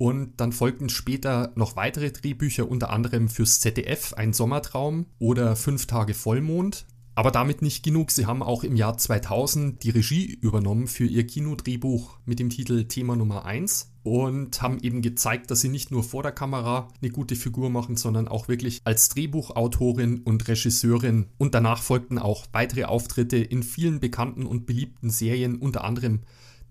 Und 0.00 0.40
dann 0.40 0.52
folgten 0.52 0.88
später 0.88 1.52
noch 1.56 1.76
weitere 1.76 2.10
Drehbücher, 2.10 2.66
unter 2.66 2.88
anderem 2.88 3.28
fürs 3.28 3.60
ZDF 3.60 4.14
Ein 4.14 4.32
Sommertraum 4.32 5.04
oder 5.18 5.56
Fünf 5.56 5.84
Tage 5.84 6.14
Vollmond. 6.14 6.86
Aber 7.14 7.30
damit 7.30 7.60
nicht 7.60 7.82
genug. 7.82 8.10
Sie 8.10 8.24
haben 8.24 8.42
auch 8.42 8.64
im 8.64 8.76
Jahr 8.76 8.96
2000 8.96 9.82
die 9.82 9.90
Regie 9.90 10.38
übernommen 10.40 10.86
für 10.86 11.04
ihr 11.04 11.26
Kinodrehbuch 11.26 12.18
mit 12.24 12.38
dem 12.38 12.48
Titel 12.48 12.84
Thema 12.84 13.14
Nummer 13.14 13.44
1 13.44 13.92
und 14.02 14.62
haben 14.62 14.78
eben 14.80 15.02
gezeigt, 15.02 15.50
dass 15.50 15.60
sie 15.60 15.68
nicht 15.68 15.90
nur 15.90 16.02
vor 16.02 16.22
der 16.22 16.32
Kamera 16.32 16.88
eine 17.02 17.10
gute 17.10 17.36
Figur 17.36 17.68
machen, 17.68 17.96
sondern 17.96 18.26
auch 18.26 18.48
wirklich 18.48 18.80
als 18.84 19.10
Drehbuchautorin 19.10 20.20
und 20.20 20.48
Regisseurin. 20.48 21.26
Und 21.36 21.54
danach 21.54 21.82
folgten 21.82 22.18
auch 22.18 22.46
weitere 22.52 22.84
Auftritte 22.84 23.36
in 23.36 23.62
vielen 23.62 24.00
bekannten 24.00 24.46
und 24.46 24.64
beliebten 24.64 25.10
Serien, 25.10 25.56
unter 25.56 25.84
anderem 25.84 26.20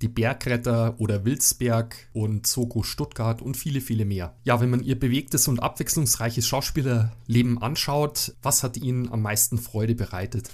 die 0.01 0.07
Bergretter 0.07 0.95
oder 0.99 1.25
Wilsberg 1.25 2.09
und 2.13 2.47
Soko 2.47 2.83
Stuttgart 2.83 3.41
und 3.41 3.57
viele, 3.57 3.81
viele 3.81 4.05
mehr. 4.05 4.35
Ja, 4.43 4.61
wenn 4.61 4.69
man 4.69 4.83
ihr 4.83 4.99
bewegtes 4.99 5.47
und 5.47 5.61
abwechslungsreiches 5.61 6.45
Schauspielerleben 6.47 7.61
anschaut, 7.61 8.35
was 8.41 8.63
hat 8.63 8.77
Ihnen 8.77 9.11
am 9.11 9.21
meisten 9.21 9.57
Freude 9.57 9.95
bereitet? 9.95 10.49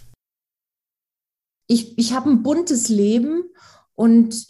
Ich, 1.68 1.98
ich 1.98 2.14
habe 2.14 2.30
ein 2.30 2.44
buntes 2.44 2.90
Leben 2.90 3.44
und 3.94 4.48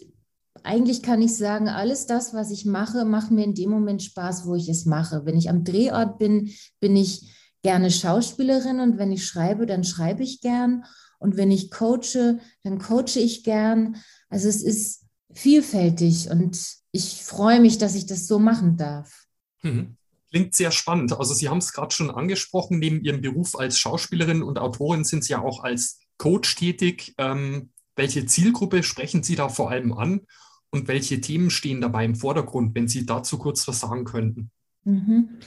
eigentlich 0.62 1.02
kann 1.02 1.22
ich 1.22 1.36
sagen, 1.36 1.68
alles 1.68 2.06
das, 2.06 2.34
was 2.34 2.50
ich 2.50 2.64
mache, 2.64 3.04
macht 3.04 3.30
mir 3.30 3.44
in 3.44 3.54
dem 3.54 3.70
Moment 3.70 4.02
Spaß, 4.02 4.46
wo 4.46 4.54
ich 4.54 4.68
es 4.68 4.84
mache. 4.84 5.24
Wenn 5.24 5.36
ich 5.36 5.48
am 5.48 5.64
Drehort 5.64 6.18
bin, 6.18 6.50
bin 6.80 6.96
ich 6.96 7.32
gerne 7.62 7.90
Schauspielerin 7.90 8.80
und 8.80 8.98
wenn 8.98 9.12
ich 9.12 9.26
schreibe, 9.26 9.66
dann 9.66 9.84
schreibe 9.84 10.22
ich 10.22 10.40
gern. 10.40 10.84
Und 11.18 11.36
wenn 11.36 11.50
ich 11.50 11.70
coache, 11.70 12.38
dann 12.62 12.78
coache 12.78 13.18
ich 13.18 13.42
gern. 13.44 13.96
Also 14.28 14.48
es 14.48 14.62
ist 14.62 15.04
vielfältig 15.32 16.30
und 16.30 16.58
ich 16.92 17.22
freue 17.22 17.60
mich, 17.60 17.78
dass 17.78 17.94
ich 17.94 18.06
das 18.06 18.26
so 18.26 18.38
machen 18.38 18.76
darf. 18.76 19.24
Mhm. 19.62 19.96
Klingt 20.30 20.54
sehr 20.54 20.70
spannend. 20.70 21.12
Also 21.18 21.34
Sie 21.34 21.48
haben 21.48 21.58
es 21.58 21.72
gerade 21.72 21.94
schon 21.94 22.10
angesprochen, 22.10 22.78
neben 22.78 23.02
Ihrem 23.02 23.20
Beruf 23.20 23.56
als 23.56 23.78
Schauspielerin 23.78 24.42
und 24.42 24.58
Autorin 24.58 25.04
sind 25.04 25.24
Sie 25.24 25.32
ja 25.32 25.40
auch 25.40 25.62
als 25.62 26.00
Coach 26.18 26.56
tätig. 26.56 27.14
Ähm, 27.18 27.70
welche 27.94 28.26
Zielgruppe 28.26 28.82
sprechen 28.82 29.22
Sie 29.22 29.36
da 29.36 29.48
vor 29.48 29.70
allem 29.70 29.92
an 29.92 30.22
und 30.70 30.88
welche 30.88 31.20
Themen 31.20 31.50
stehen 31.50 31.80
dabei 31.80 32.04
im 32.04 32.14
Vordergrund, 32.14 32.74
wenn 32.74 32.88
Sie 32.88 33.06
dazu 33.06 33.38
kurz 33.38 33.66
was 33.68 33.80
sagen 33.80 34.04
könnten? 34.04 34.50
Mhm. 34.84 35.38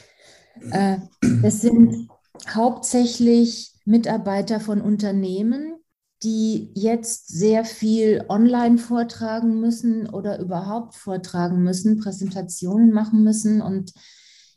Äh, 0.72 0.98
das 1.42 1.62
sind 1.62 2.10
hauptsächlich 2.48 3.74
Mitarbeiter 3.86 4.60
von 4.60 4.82
Unternehmen, 4.82 5.79
die 6.24 6.72
jetzt 6.76 7.30
sehr 7.30 7.64
viel 7.64 8.26
online 8.28 8.78
vortragen 8.78 9.60
müssen 9.60 10.10
oder 10.10 10.40
überhaupt 10.40 10.96
vortragen 10.96 11.64
müssen, 11.64 12.00
Präsentationen 12.00 12.92
machen 12.92 13.24
müssen. 13.24 13.62
Und 13.62 13.94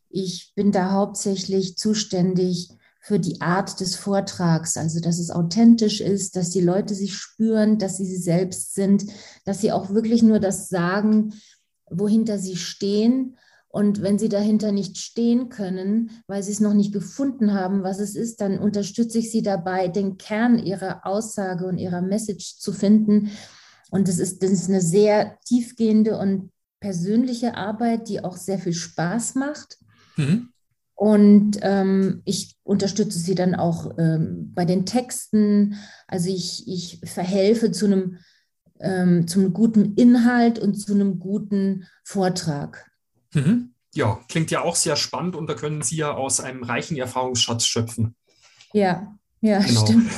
ich 0.09 0.53
bin 0.55 0.73
da 0.73 0.91
hauptsächlich 0.91 1.77
zuständig 1.77 2.71
für 3.01 3.19
die 3.19 3.41
Art 3.41 3.81
des 3.81 3.97
Vortrags, 3.97 4.77
also 4.77 5.01
dass 5.01 5.19
es 5.19 5.31
authentisch 5.31 6.01
ist, 6.01 6.37
dass 6.37 6.51
die 6.51 6.61
Leute 6.61 6.95
sich 6.95 7.15
spüren, 7.15 7.79
dass 7.79 7.97
sie 7.97 8.07
sie 8.07 8.17
selbst 8.17 8.75
sind, 8.75 9.07
dass 9.45 9.61
sie 9.61 9.73
auch 9.73 9.91
wirklich 9.91 10.23
nur 10.23 10.39
das 10.39 10.69
sagen, 10.69 11.35
wohinter 11.91 12.39
sie 12.39 12.57
stehen 12.57 13.37
und 13.73 14.03
wenn 14.03 14.19
sie 14.19 14.29
dahinter 14.29 14.71
nicht 14.71 14.99
stehen 14.99 15.49
können, 15.49 16.11
weil 16.27 16.43
sie 16.43 16.53
es 16.53 16.61
noch 16.61 16.75
nicht 16.75 16.93
gefunden 16.93 17.55
haben, 17.55 17.83
was 17.83 18.01
es 18.01 18.15
ist, 18.15 18.43
dann 18.43 18.59
unterstütze 18.59 19.19
ich 19.19 19.31
sie 19.31 19.41
dabei, 19.41 19.89
den 19.89 20.19
Kern 20.19 20.59
ihrer 20.59 21.07
Aussage 21.07 21.65
und 21.65 21.79
ihrer 21.79 22.03
Message 22.03 22.59
zu 22.59 22.75
finden. 22.75 23.31
Und 23.91 24.09
das 24.09 24.19
ist, 24.19 24.43
das 24.43 24.51
ist 24.51 24.69
eine 24.69 24.83
sehr 24.83 25.39
tiefgehende 25.47 26.19
und 26.19 26.51
persönliche 26.81 27.57
Arbeit, 27.57 28.11
die 28.11 28.23
auch 28.23 28.37
sehr 28.37 28.59
viel 28.59 28.75
Spaß 28.75 29.37
macht. 29.37 29.79
Mhm. 30.19 30.51
Und 30.95 31.59
ähm, 31.63 32.21
ich 32.27 32.59
unterstütze 32.65 33.19
sie 33.19 33.35
dann 33.35 33.55
auch 33.55 33.97
ähm, 33.97 34.53
bei 34.55 34.67
den 34.67 34.85
Texten. 34.85 35.77
Also 36.07 36.29
ich, 36.29 36.69
ich 36.69 37.01
verhelfe 37.05 37.73
zu 37.73 37.87
einem, 37.87 38.19
ähm, 38.81 39.27
zu 39.27 39.41
einem 39.41 39.55
guten 39.55 39.95
Inhalt 39.95 40.59
und 40.59 40.75
zu 40.75 40.93
einem 40.93 41.19
guten 41.19 41.87
Vortrag. 42.05 42.92
Mhm. 43.35 43.75
Ja, 43.95 44.21
klingt 44.29 44.51
ja 44.51 44.63
auch 44.63 44.77
sehr 44.77 44.97
spannend 44.97 45.37
und 45.37 45.49
da 45.49 45.55
können 45.55 45.83
Sie 45.83 45.97
ja 45.97 46.15
aus 46.15 46.41
einem 46.41 46.63
reichen 46.63 46.97
Erfahrungsschatz 46.97 47.67
schöpfen. 47.67 48.15
Ja, 48.73 49.15
ja, 49.43 49.59
genau. 49.59 49.85
stimmt. 49.85 50.11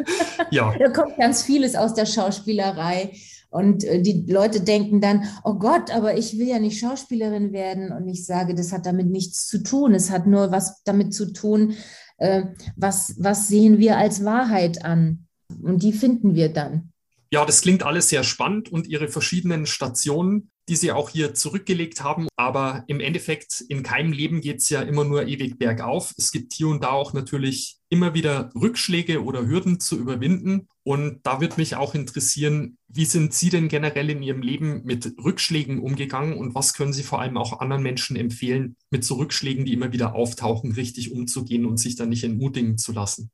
ja. 0.50 0.74
Da 0.78 0.90
kommt 0.90 1.16
ganz 1.16 1.42
vieles 1.42 1.74
aus 1.74 1.94
der 1.94 2.06
Schauspielerei. 2.06 3.12
Und 3.48 3.84
äh, 3.84 4.02
die 4.02 4.24
Leute 4.26 4.62
denken 4.62 5.00
dann, 5.00 5.24
oh 5.44 5.54
Gott, 5.54 5.90
aber 5.90 6.16
ich 6.16 6.38
will 6.38 6.48
ja 6.48 6.58
nicht 6.58 6.80
Schauspielerin 6.80 7.52
werden. 7.52 7.92
Und 7.92 8.08
ich 8.08 8.26
sage, 8.26 8.54
das 8.54 8.72
hat 8.72 8.86
damit 8.86 9.08
nichts 9.08 9.46
zu 9.46 9.62
tun. 9.62 9.94
Es 9.94 10.10
hat 10.10 10.26
nur 10.26 10.50
was 10.50 10.82
damit 10.84 11.14
zu 11.14 11.32
tun, 11.32 11.74
äh, 12.16 12.44
was, 12.76 13.14
was 13.18 13.48
sehen 13.48 13.78
wir 13.78 13.98
als 13.98 14.24
Wahrheit 14.24 14.84
an. 14.84 15.26
Und 15.62 15.82
die 15.82 15.92
finden 15.92 16.34
wir 16.34 16.48
dann. 16.48 16.92
Ja, 17.30 17.44
das 17.44 17.62
klingt 17.62 17.82
alles 17.82 18.08
sehr 18.08 18.24
spannend 18.24 18.70
und 18.70 18.86
Ihre 18.86 19.08
verschiedenen 19.08 19.66
Stationen 19.66 20.50
die 20.68 20.76
Sie 20.76 20.92
auch 20.92 21.10
hier 21.10 21.34
zurückgelegt 21.34 22.02
haben. 22.02 22.28
Aber 22.36 22.84
im 22.86 23.00
Endeffekt, 23.00 23.60
in 23.68 23.82
keinem 23.82 24.12
Leben 24.12 24.40
geht 24.40 24.58
es 24.58 24.68
ja 24.68 24.82
immer 24.82 25.04
nur 25.04 25.26
ewig 25.26 25.58
bergauf. 25.58 26.14
Es 26.16 26.32
gibt 26.32 26.52
hier 26.52 26.68
und 26.68 26.84
da 26.84 26.90
auch 26.90 27.12
natürlich 27.12 27.78
immer 27.88 28.14
wieder 28.14 28.50
Rückschläge 28.54 29.22
oder 29.22 29.46
Hürden 29.46 29.80
zu 29.80 29.98
überwinden. 29.98 30.68
Und 30.84 31.20
da 31.24 31.40
würde 31.40 31.56
mich 31.56 31.76
auch 31.76 31.94
interessieren, 31.94 32.78
wie 32.88 33.04
sind 33.04 33.34
Sie 33.34 33.50
denn 33.50 33.68
generell 33.68 34.10
in 34.10 34.22
Ihrem 34.22 34.42
Leben 34.42 34.82
mit 34.84 35.14
Rückschlägen 35.22 35.80
umgegangen 35.80 36.36
und 36.36 36.54
was 36.54 36.74
können 36.74 36.92
Sie 36.92 37.02
vor 37.02 37.20
allem 37.20 37.36
auch 37.36 37.60
anderen 37.60 37.82
Menschen 37.82 38.16
empfehlen, 38.16 38.76
mit 38.90 39.04
so 39.04 39.16
Rückschlägen, 39.16 39.64
die 39.64 39.72
immer 39.72 39.92
wieder 39.92 40.14
auftauchen, 40.14 40.72
richtig 40.72 41.12
umzugehen 41.12 41.66
und 41.66 41.78
sich 41.78 41.96
dann 41.96 42.08
nicht 42.08 42.24
entmutigen 42.24 42.78
zu 42.78 42.92
lassen? 42.92 43.30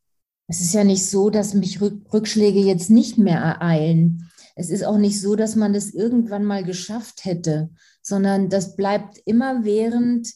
Es 0.49 0.61
ist 0.61 0.73
ja 0.73 0.83
nicht 0.83 1.05
so, 1.05 1.29
dass 1.29 1.53
mich 1.53 1.81
Rückschläge 1.81 2.61
jetzt 2.61 2.89
nicht 2.89 3.19
mehr 3.19 3.39
ereilen 3.39 4.31
es 4.59 4.71
ist 4.71 4.85
auch 4.85 4.99
nicht 4.99 5.21
so, 5.21 5.37
dass 5.37 5.57
man 5.57 5.73
das 5.73 5.91
irgendwann 5.91 6.45
mal 6.45 6.65
geschafft 6.65 7.25
hätte, 7.25 7.71
sondern 8.03 8.49
das 8.49 8.77
bleibt 8.77 9.19
immer 9.25 9.65
während 9.65 10.29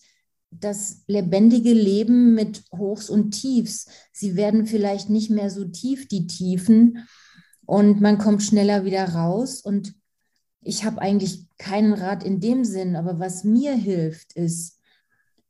das 0.50 1.02
lebendige 1.06 1.72
Leben 1.72 2.34
mit 2.34 2.62
Hochs 2.72 3.10
und 3.10 3.32
Tiefs. 3.32 3.86
Sie 4.12 4.36
werden 4.36 4.66
vielleicht 4.66 5.10
nicht 5.10 5.30
mehr 5.30 5.50
so 5.50 5.64
tief, 5.64 6.08
die 6.08 6.26
Tiefen, 6.26 7.06
und 7.66 8.00
man 8.00 8.18
kommt 8.18 8.42
schneller 8.42 8.84
wieder 8.84 9.04
raus. 9.14 9.60
Und 9.60 9.94
ich 10.60 10.84
habe 10.84 11.00
eigentlich 11.00 11.46
keinen 11.58 11.92
Rat 11.92 12.24
in 12.24 12.40
dem 12.40 12.64
Sinn, 12.64 12.96
aber 12.96 13.18
was 13.18 13.44
mir 13.44 13.72
hilft, 13.72 14.34
ist 14.34 14.78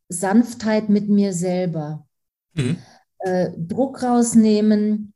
Sanftheit 0.09 0.89
mit 0.89 1.09
mir 1.09 1.33
selber. 1.33 2.07
Mhm. 2.55 2.79
Äh, 3.19 3.51
Druck 3.57 4.03
rausnehmen, 4.03 5.12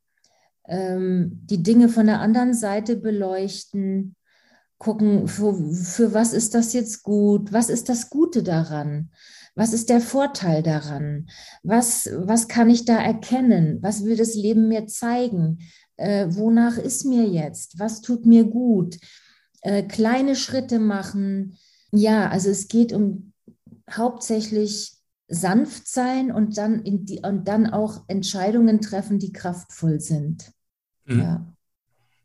ähm, 0.68 1.40
die 1.44 1.62
Dinge 1.62 1.88
von 1.88 2.06
der 2.06 2.20
anderen 2.20 2.54
Seite 2.54 2.96
beleuchten, 2.96 4.16
gucken, 4.78 5.28
für, 5.28 5.54
für 5.74 6.12
was 6.12 6.32
ist 6.32 6.54
das 6.54 6.72
jetzt 6.72 7.02
gut, 7.02 7.52
was 7.52 7.68
ist 7.68 7.88
das 7.88 8.10
Gute 8.10 8.42
daran, 8.42 9.10
was 9.54 9.72
ist 9.72 9.88
der 9.88 10.00
Vorteil 10.00 10.62
daran, 10.62 11.28
was, 11.62 12.08
was 12.12 12.46
kann 12.48 12.68
ich 12.68 12.84
da 12.84 12.98
erkennen, 12.98 13.78
was 13.80 14.04
will 14.04 14.16
das 14.16 14.34
Leben 14.34 14.68
mir 14.68 14.86
zeigen, 14.86 15.60
äh, 15.96 16.26
wonach 16.28 16.76
ist 16.76 17.06
mir 17.06 17.26
jetzt, 17.26 17.78
was 17.78 18.02
tut 18.02 18.26
mir 18.26 18.44
gut, 18.44 18.98
äh, 19.62 19.82
kleine 19.82 20.36
Schritte 20.36 20.78
machen. 20.78 21.56
Ja, 21.90 22.28
also 22.28 22.50
es 22.50 22.68
geht 22.68 22.92
um 22.92 23.32
hauptsächlich 23.90 24.92
sanft 25.28 25.88
sein 25.88 26.30
und 26.30 26.56
dann, 26.58 26.82
die, 26.84 27.20
und 27.24 27.48
dann 27.48 27.66
auch 27.66 28.04
Entscheidungen 28.08 28.80
treffen, 28.80 29.18
die 29.18 29.32
kraftvoll 29.32 30.00
sind. 30.00 30.52
Mhm. 31.06 31.20
Ja. 31.20 31.46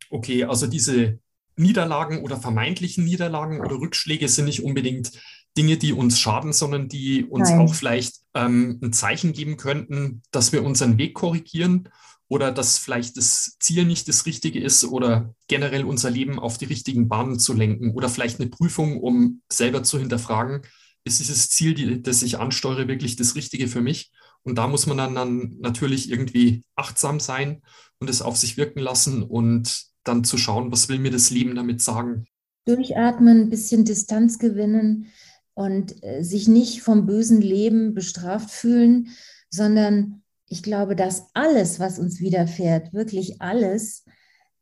Okay, 0.09 0.43
also 0.43 0.67
diese 0.67 1.19
Niederlagen 1.55 2.21
oder 2.23 2.37
vermeintlichen 2.37 3.05
Niederlagen 3.05 3.61
oder 3.61 3.75
Rückschläge 3.79 4.27
sind 4.27 4.45
nicht 4.45 4.63
unbedingt 4.63 5.11
Dinge, 5.57 5.77
die 5.77 5.93
uns 5.93 6.19
schaden, 6.19 6.53
sondern 6.53 6.87
die 6.87 7.25
uns 7.25 7.49
Nein. 7.49 7.59
auch 7.59 7.73
vielleicht 7.73 8.15
ähm, 8.33 8.79
ein 8.81 8.93
Zeichen 8.93 9.33
geben 9.33 9.57
könnten, 9.57 10.21
dass 10.31 10.53
wir 10.53 10.63
unseren 10.63 10.97
Weg 10.97 11.13
korrigieren 11.13 11.89
oder 12.29 12.51
dass 12.51 12.77
vielleicht 12.77 13.17
das 13.17 13.57
Ziel 13.59 13.83
nicht 13.85 14.07
das 14.07 14.25
Richtige 14.25 14.61
ist 14.61 14.85
oder 14.85 15.35
generell 15.47 15.83
unser 15.83 16.09
Leben 16.09 16.39
auf 16.39 16.57
die 16.57 16.65
richtigen 16.65 17.09
Bahnen 17.09 17.37
zu 17.39 17.53
lenken 17.53 17.91
oder 17.91 18.07
vielleicht 18.07 18.39
eine 18.39 18.49
Prüfung, 18.49 19.01
um 19.01 19.41
selber 19.51 19.83
zu 19.83 19.99
hinterfragen, 19.99 20.61
ist 21.03 21.19
dieses 21.19 21.49
Ziel, 21.49 21.73
die, 21.73 22.01
das 22.01 22.21
ich 22.21 22.39
ansteuere, 22.39 22.87
wirklich 22.87 23.17
das 23.17 23.35
Richtige 23.35 23.67
für 23.67 23.81
mich? 23.81 24.11
Und 24.43 24.57
da 24.57 24.67
muss 24.67 24.87
man 24.87 24.97
dann, 24.97 25.15
dann 25.15 25.57
natürlich 25.59 26.09
irgendwie 26.09 26.63
achtsam 26.75 27.19
sein 27.19 27.61
und 27.99 28.09
es 28.09 28.21
auf 28.21 28.37
sich 28.37 28.57
wirken 28.57 28.79
lassen 28.79 29.23
und 29.23 29.85
dann 30.03 30.23
zu 30.23 30.37
schauen, 30.37 30.71
was 30.71 30.89
will 30.89 30.99
mir 30.99 31.11
das 31.11 31.29
Leben 31.29 31.55
damit 31.55 31.81
sagen. 31.81 32.25
Durchatmen, 32.65 33.41
ein 33.41 33.49
bisschen 33.49 33.85
Distanz 33.85 34.39
gewinnen 34.39 35.07
und 35.53 36.03
äh, 36.03 36.23
sich 36.23 36.47
nicht 36.47 36.81
vom 36.81 37.05
bösen 37.05 37.41
Leben 37.41 37.93
bestraft 37.93 38.49
fühlen, 38.49 39.09
sondern 39.49 40.23
ich 40.47 40.63
glaube, 40.63 40.95
dass 40.95 41.27
alles, 41.33 41.79
was 41.79 41.99
uns 41.99 42.19
widerfährt, 42.19 42.93
wirklich 42.93 43.41
alles, 43.41 44.05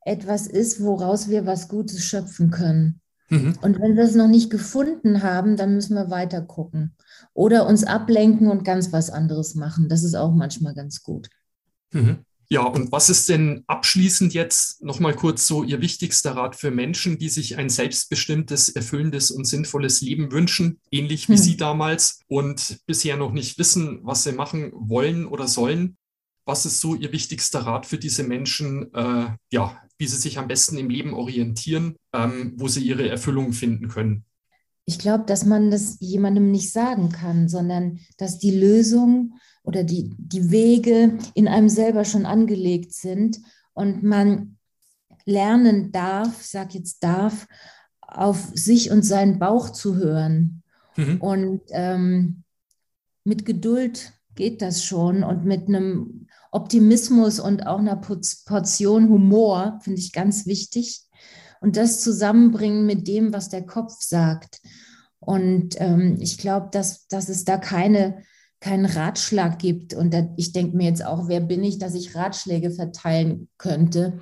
etwas 0.02 0.48
ist, 0.48 0.82
woraus 0.82 1.30
wir 1.30 1.46
was 1.46 1.68
Gutes 1.68 2.04
schöpfen 2.04 2.52
können. 2.52 3.02
Mhm. 3.30 3.56
Und 3.62 3.80
wenn 3.80 3.96
wir 3.96 4.04
es 4.04 4.16
noch 4.16 4.28
nicht 4.28 4.50
gefunden 4.50 5.24
haben, 5.24 5.56
dann 5.56 5.76
müssen 5.76 5.96
wir 5.96 6.10
weiter 6.10 6.42
gucken. 6.42 6.96
Oder 7.34 7.68
uns 7.68 7.84
ablenken 7.84 8.48
und 8.48 8.66
ganz 8.66 8.92
was 8.92 9.10
anderes 9.10 9.56
machen. 9.56 9.88
Das 9.88 10.04
ist 10.04 10.16
auch 10.16 10.34
manchmal 10.34 10.74
ganz 10.74 11.04
gut. 11.04 11.30
Mhm. 11.92 12.26
Ja, 12.52 12.64
und 12.64 12.92
was 12.92 13.12
ist 13.12 13.30
denn 13.30 13.64
abschließend 13.68 14.34
jetzt 14.34 14.82
nochmal 14.82 15.14
kurz 15.14 15.46
so 15.46 15.64
Ihr 15.64 15.82
wichtigster 15.82 16.32
Rat 16.32 16.56
für 16.56 16.72
Menschen, 16.72 17.20
die 17.20 17.30
sich 17.30 17.58
ein 17.58 17.70
selbstbestimmtes, 17.70 18.70
erfüllendes 18.70 19.30
und 19.30 19.46
sinnvolles 19.46 20.02
Leben 20.02 20.32
wünschen, 20.32 20.80
ähnlich 20.90 21.30
wie 21.30 21.34
hm. 21.34 21.42
Sie 21.42 21.58
damals 21.58 22.22
und 22.28 22.80
bisher 22.88 23.18
noch 23.18 23.34
nicht 23.34 23.60
wissen, 23.60 24.00
was 24.02 24.24
sie 24.24 24.32
machen 24.32 24.72
wollen 24.74 25.28
oder 25.28 25.48
sollen? 25.48 25.98
Was 26.46 26.66
ist 26.66 26.82
so 26.82 26.96
Ihr 26.96 27.12
wichtigster 27.12 27.60
Rat 27.60 27.86
für 27.86 28.00
diese 28.00 28.24
Menschen, 28.24 28.92
äh, 28.96 29.28
ja, 29.52 29.80
wie 30.00 30.08
sie 30.08 30.18
sich 30.18 30.40
am 30.40 30.48
besten 30.48 30.78
im 30.78 30.90
Leben 30.90 31.14
orientieren, 31.14 31.96
ähm, 32.14 32.54
wo 32.56 32.68
sie 32.68 32.82
ihre 32.82 33.08
Erfüllung 33.08 33.54
finden 33.54 33.90
können? 33.90 34.26
Ich 34.86 34.98
glaube, 34.98 35.26
dass 35.26 35.46
man 35.46 35.70
das 35.70 35.98
jemandem 36.00 36.50
nicht 36.50 36.72
sagen 36.72 37.10
kann, 37.10 37.48
sondern 37.48 38.00
dass 38.18 38.40
die 38.40 38.58
Lösung 38.58 39.36
oder 39.64 39.84
die, 39.84 40.16
die 40.18 40.50
Wege 40.50 41.20
in 41.36 41.48
einem 41.48 41.70
selber 41.70 42.06
schon 42.06 42.26
angelegt 42.26 42.94
sind 42.94 43.40
und 43.74 44.02
man 44.02 44.58
lernen 45.26 45.92
darf, 45.92 46.44
sag 46.44 46.74
jetzt 46.74 47.04
darf, 47.04 47.46
auf 48.02 48.50
sich 48.56 48.90
und 48.90 49.04
seinen 49.04 49.38
Bauch 49.38 49.70
zu 49.70 49.98
hören. 49.98 50.64
Mhm. 50.96 51.22
Und 51.22 51.62
ähm, 51.70 52.44
mit 53.24 53.46
Geduld 53.46 54.14
geht 54.34 54.62
das 54.62 54.84
schon 54.84 55.24
und 55.24 55.46
mit 55.46 55.68
einem 55.68 56.28
Optimismus 56.52 57.40
und 57.40 57.68
auch 57.68 57.80
einer 57.80 57.96
Portion 57.98 59.10
Humor 59.10 59.80
finde 59.84 60.00
ich 60.00 60.12
ganz 60.12 60.46
wichtig. 60.46 61.04
Und 61.62 61.78
das 61.78 62.02
zusammenbringen 62.02 62.86
mit 62.86 63.08
dem, 63.08 63.34
was 63.34 63.50
der 63.50 63.66
Kopf 63.66 63.96
sagt. 64.00 64.62
Und 65.20 65.80
ähm, 65.80 66.18
ich 66.20 66.38
glaube, 66.38 66.70
dass, 66.72 67.08
dass 67.08 67.30
es 67.30 67.44
da 67.44 67.58
keine 67.58 68.24
keinen 68.60 68.86
Ratschlag 68.86 69.60
gibt. 69.60 69.94
Und 69.94 70.14
da, 70.14 70.28
ich 70.38 70.52
denke 70.52 70.76
mir 70.76 70.90
jetzt 70.90 71.06
auch, 71.06 71.28
wer 71.28 71.40
bin 71.40 71.64
ich, 71.64 71.78
dass 71.78 71.96
ich 71.96 72.16
Ratschläge 72.16 72.72
verteilen 72.72 73.50
könnte. 73.58 74.20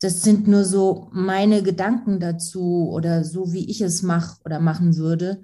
Das 0.00 0.22
sind 0.22 0.46
nur 0.46 0.64
so 0.64 1.08
meine 1.12 1.62
Gedanken 1.62 2.20
dazu 2.20 2.90
oder 2.90 3.24
so, 3.24 3.52
wie 3.52 3.70
ich 3.70 3.80
es 3.80 4.02
mache 4.02 4.38
oder 4.44 4.60
machen 4.60 4.96
würde. 4.96 5.42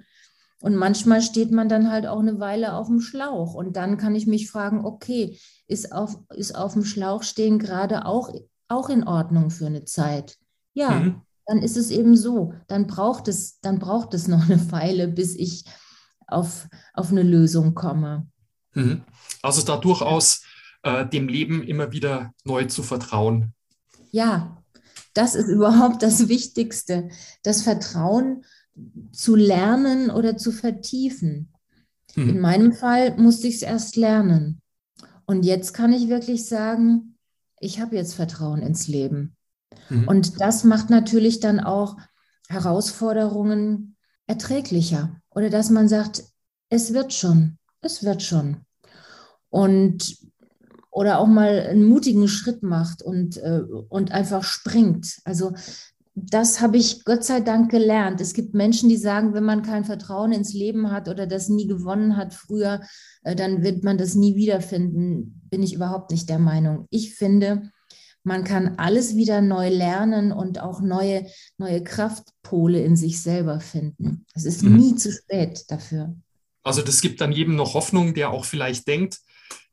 Und 0.63 0.77
manchmal 0.77 1.21
steht 1.21 1.51
man 1.51 1.67
dann 1.67 1.91
halt 1.91 2.07
auch 2.07 2.21
eine 2.21 2.39
Weile 2.39 2.75
auf 2.75 2.87
dem 2.87 3.01
Schlauch. 3.01 3.53
Und 3.53 3.75
dann 3.75 3.97
kann 3.97 4.15
ich 4.15 4.27
mich 4.27 4.49
fragen, 4.49 4.85
okay, 4.85 5.37
ist 5.67 5.91
auf, 5.91 6.17
ist 6.33 6.55
auf 6.55 6.71
dem 6.71 6.85
Schlauch 6.85 7.23
stehen 7.23 7.59
gerade 7.59 8.05
auch, 8.05 8.33
auch 8.69 8.87
in 8.87 9.05
Ordnung 9.05 9.49
für 9.49 9.65
eine 9.65 9.83
Zeit? 9.83 10.37
Ja, 10.73 10.91
mhm. 10.91 11.21
dann 11.45 11.57
ist 11.57 11.75
es 11.75 11.91
eben 11.91 12.15
so. 12.15 12.53
Dann 12.67 12.87
braucht 12.87 13.27
es, 13.27 13.59
dann 13.59 13.77
braucht 13.77 14.13
es 14.13 14.29
noch 14.29 14.49
eine 14.49 14.71
Weile, 14.71 15.09
bis 15.09 15.35
ich 15.35 15.65
auf, 16.27 16.69
auf 16.93 17.11
eine 17.11 17.23
Lösung 17.23 17.75
komme. 17.75 18.27
Mhm. 18.73 19.03
Also 19.41 19.63
da 19.63 19.75
durchaus 19.75 20.45
äh, 20.83 21.05
dem 21.05 21.27
Leben 21.27 21.61
immer 21.61 21.91
wieder 21.91 22.31
neu 22.45 22.63
zu 22.67 22.83
vertrauen. 22.83 23.53
Ja, 24.11 24.63
das 25.13 25.35
ist 25.35 25.49
überhaupt 25.49 26.03
das 26.03 26.29
Wichtigste, 26.29 27.09
das 27.43 27.63
Vertrauen 27.63 28.45
zu 29.11 29.35
lernen 29.35 30.09
oder 30.09 30.37
zu 30.37 30.51
vertiefen. 30.51 31.53
Mhm. 32.15 32.29
In 32.29 32.39
meinem 32.39 32.73
Fall 32.73 33.17
musste 33.17 33.47
ich 33.47 33.55
es 33.55 33.61
erst 33.61 33.95
lernen. 33.95 34.61
Und 35.25 35.43
jetzt 35.43 35.73
kann 35.73 35.93
ich 35.93 36.09
wirklich 36.09 36.45
sagen, 36.45 37.17
ich 37.59 37.79
habe 37.79 37.95
jetzt 37.95 38.13
Vertrauen 38.13 38.61
ins 38.61 38.87
Leben. 38.87 39.35
Mhm. 39.89 40.07
Und 40.07 40.41
das 40.41 40.63
macht 40.63 40.89
natürlich 40.89 41.39
dann 41.39 41.59
auch 41.59 41.97
Herausforderungen 42.49 43.95
erträglicher. 44.27 45.21
Oder 45.29 45.49
dass 45.49 45.69
man 45.69 45.87
sagt, 45.87 46.23
es 46.69 46.93
wird 46.93 47.13
schon, 47.13 47.57
es 47.81 48.03
wird 48.03 48.21
schon. 48.21 48.57
Und 49.49 50.17
oder 50.93 51.17
auch 51.19 51.27
mal 51.27 51.59
einen 51.59 51.85
mutigen 51.85 52.27
Schritt 52.27 52.61
macht 52.61 53.01
und, 53.01 53.37
äh, 53.37 53.61
und 53.89 54.11
einfach 54.11 54.43
springt. 54.43 55.17
Also 55.23 55.53
das 56.15 56.61
habe 56.61 56.77
ich 56.77 57.05
Gott 57.05 57.23
sei 57.23 57.39
Dank 57.39 57.71
gelernt. 57.71 58.21
Es 58.21 58.33
gibt 58.33 58.53
Menschen, 58.53 58.87
die 58.87 58.97
sagen, 58.97 59.33
wenn 59.33 59.43
man 59.43 59.63
kein 59.63 59.83
Vertrauen 59.83 60.31
ins 60.31 60.53
Leben 60.53 60.91
hat 60.91 61.09
oder 61.09 61.25
das 61.25 61.49
nie 61.49 61.67
gewonnen 61.67 62.17
hat 62.17 62.33
früher, 62.33 62.81
äh, 63.23 63.35
dann 63.35 63.63
wird 63.63 63.83
man 63.83 63.97
das 63.97 64.13
nie 64.13 64.35
wiederfinden. 64.35 65.41
Bin 65.49 65.63
ich 65.63 65.73
überhaupt 65.73 66.11
nicht 66.11 66.29
der 66.29 66.39
Meinung. 66.39 66.85
Ich 66.91 67.15
finde, 67.15 67.71
man 68.23 68.43
kann 68.43 68.75
alles 68.77 69.15
wieder 69.15 69.41
neu 69.41 69.69
lernen 69.69 70.31
und 70.31 70.59
auch 70.59 70.81
neue, 70.81 71.25
neue 71.57 71.83
Kraftpole 71.83 72.81
in 72.83 72.95
sich 72.95 73.21
selber 73.21 73.59
finden. 73.59 74.25
Es 74.33 74.45
ist 74.45 74.61
mhm. 74.61 74.77
nie 74.77 74.95
zu 74.95 75.11
spät 75.11 75.65
dafür. 75.69 76.15
Also 76.61 76.81
das 76.81 77.01
gibt 77.01 77.21
dann 77.21 77.31
jedem 77.31 77.55
noch 77.55 77.73
Hoffnung, 77.73 78.13
der 78.13 78.29
auch 78.29 78.45
vielleicht 78.45 78.87
denkt, 78.87 79.19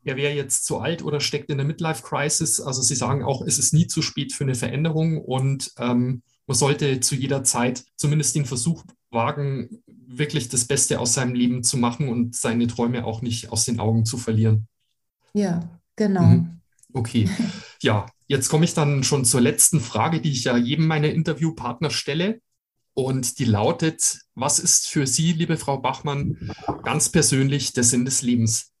er 0.03 0.17
wäre 0.17 0.33
jetzt 0.33 0.65
zu 0.65 0.79
alt 0.79 1.03
oder 1.03 1.19
steckt 1.19 1.51
in 1.51 1.57
der 1.57 1.67
Midlife-Crisis. 1.67 2.59
Also 2.59 2.81
Sie 2.81 2.95
sagen 2.95 3.23
auch, 3.23 3.43
es 3.45 3.59
ist 3.59 3.73
nie 3.73 3.85
zu 3.85 4.01
spät 4.01 4.33
für 4.33 4.43
eine 4.43 4.55
Veränderung 4.55 5.23
und 5.23 5.71
ähm, 5.77 6.23
man 6.51 6.57
sollte 6.57 6.99
zu 6.99 7.15
jeder 7.15 7.45
Zeit 7.45 7.85
zumindest 7.95 8.35
den 8.35 8.45
Versuch 8.45 8.83
wagen, 9.09 9.81
wirklich 9.87 10.49
das 10.49 10.65
Beste 10.65 10.99
aus 10.99 11.13
seinem 11.13 11.33
Leben 11.33 11.63
zu 11.63 11.77
machen 11.77 12.09
und 12.09 12.35
seine 12.35 12.67
Träume 12.67 13.05
auch 13.05 13.21
nicht 13.21 13.53
aus 13.53 13.63
den 13.63 13.79
Augen 13.79 14.03
zu 14.03 14.17
verlieren. 14.17 14.67
Ja, 15.33 15.61
genau. 15.95 16.23
Mhm. 16.23 16.59
Okay. 16.93 17.29
Ja, 17.83 18.05
jetzt 18.27 18.49
komme 18.49 18.65
ich 18.65 18.75
dann 18.75 19.03
schon 19.03 19.25
zur 19.25 19.41
letzten 19.41 19.79
Frage, 19.79 20.21
die 20.21 20.31
ich 20.31 20.43
ja 20.43 20.55
jedem 20.55 20.85
meiner 20.85 21.09
Interviewpartner 21.09 21.89
stelle. 21.89 22.39
Und 22.93 23.39
die 23.39 23.45
lautet, 23.45 24.19
was 24.35 24.59
ist 24.59 24.87
für 24.87 25.07
Sie, 25.07 25.31
liebe 25.31 25.57
Frau 25.57 25.79
Bachmann, 25.79 26.37
ganz 26.83 27.09
persönlich 27.09 27.73
der 27.73 27.83
Sinn 27.83 28.05
des 28.05 28.21
Lebens? 28.21 28.71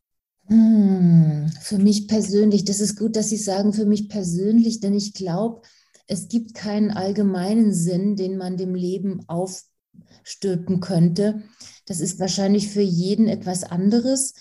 Hm, 0.45 1.51
für 1.63 1.79
mich 1.79 2.07
persönlich, 2.07 2.63
das 2.63 2.79
ist 2.79 2.95
gut, 2.95 3.15
dass 3.15 3.29
Sie 3.29 3.37
sagen, 3.37 3.73
für 3.73 3.87
mich 3.87 4.07
persönlich, 4.07 4.81
denn 4.81 4.93
ich 4.93 5.13
glaube, 5.13 5.63
es 6.07 6.27
gibt 6.27 6.53
keinen 6.53 6.91
allgemeinen 6.91 7.73
Sinn, 7.73 8.15
den 8.15 8.37
man 8.37 8.57
dem 8.57 8.75
Leben 8.75 9.21
aufstülpen 9.27 10.79
könnte. 10.79 11.43
Das 11.85 11.99
ist 11.99 12.19
wahrscheinlich 12.19 12.69
für 12.69 12.81
jeden 12.81 13.27
etwas 13.27 13.63
anderes. 13.63 14.33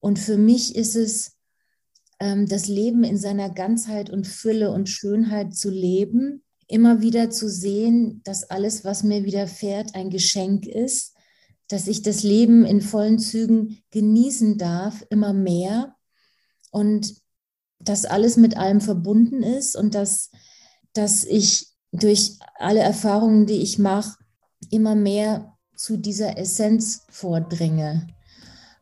Und 0.00 0.18
für 0.18 0.36
mich 0.36 0.76
ist 0.76 0.96
es, 0.96 1.32
ähm, 2.20 2.46
das 2.46 2.68
Leben 2.68 3.04
in 3.04 3.16
seiner 3.16 3.50
Ganzheit 3.50 4.10
und 4.10 4.26
Fülle 4.26 4.70
und 4.70 4.88
Schönheit 4.88 5.54
zu 5.54 5.70
leben, 5.70 6.42
immer 6.66 7.00
wieder 7.00 7.30
zu 7.30 7.48
sehen, 7.48 8.20
dass 8.24 8.44
alles, 8.44 8.84
was 8.84 9.02
mir 9.02 9.24
widerfährt, 9.24 9.94
ein 9.94 10.10
Geschenk 10.10 10.66
ist, 10.66 11.14
dass 11.68 11.86
ich 11.86 12.02
das 12.02 12.22
Leben 12.22 12.64
in 12.64 12.80
vollen 12.80 13.18
Zügen 13.18 13.82
genießen 13.90 14.58
darf, 14.58 15.04
immer 15.10 15.32
mehr 15.32 15.96
und 16.70 17.14
dass 17.78 18.04
alles 18.04 18.36
mit 18.36 18.56
allem 18.56 18.80
verbunden 18.80 19.42
ist 19.42 19.76
und 19.76 19.94
dass 19.94 20.30
dass 20.98 21.22
ich 21.22 21.68
durch 21.92 22.38
alle 22.58 22.80
Erfahrungen, 22.80 23.46
die 23.46 23.62
ich 23.62 23.78
mache, 23.78 24.18
immer 24.70 24.96
mehr 24.96 25.54
zu 25.76 25.96
dieser 25.96 26.36
Essenz 26.36 27.02
vordringe. 27.08 28.08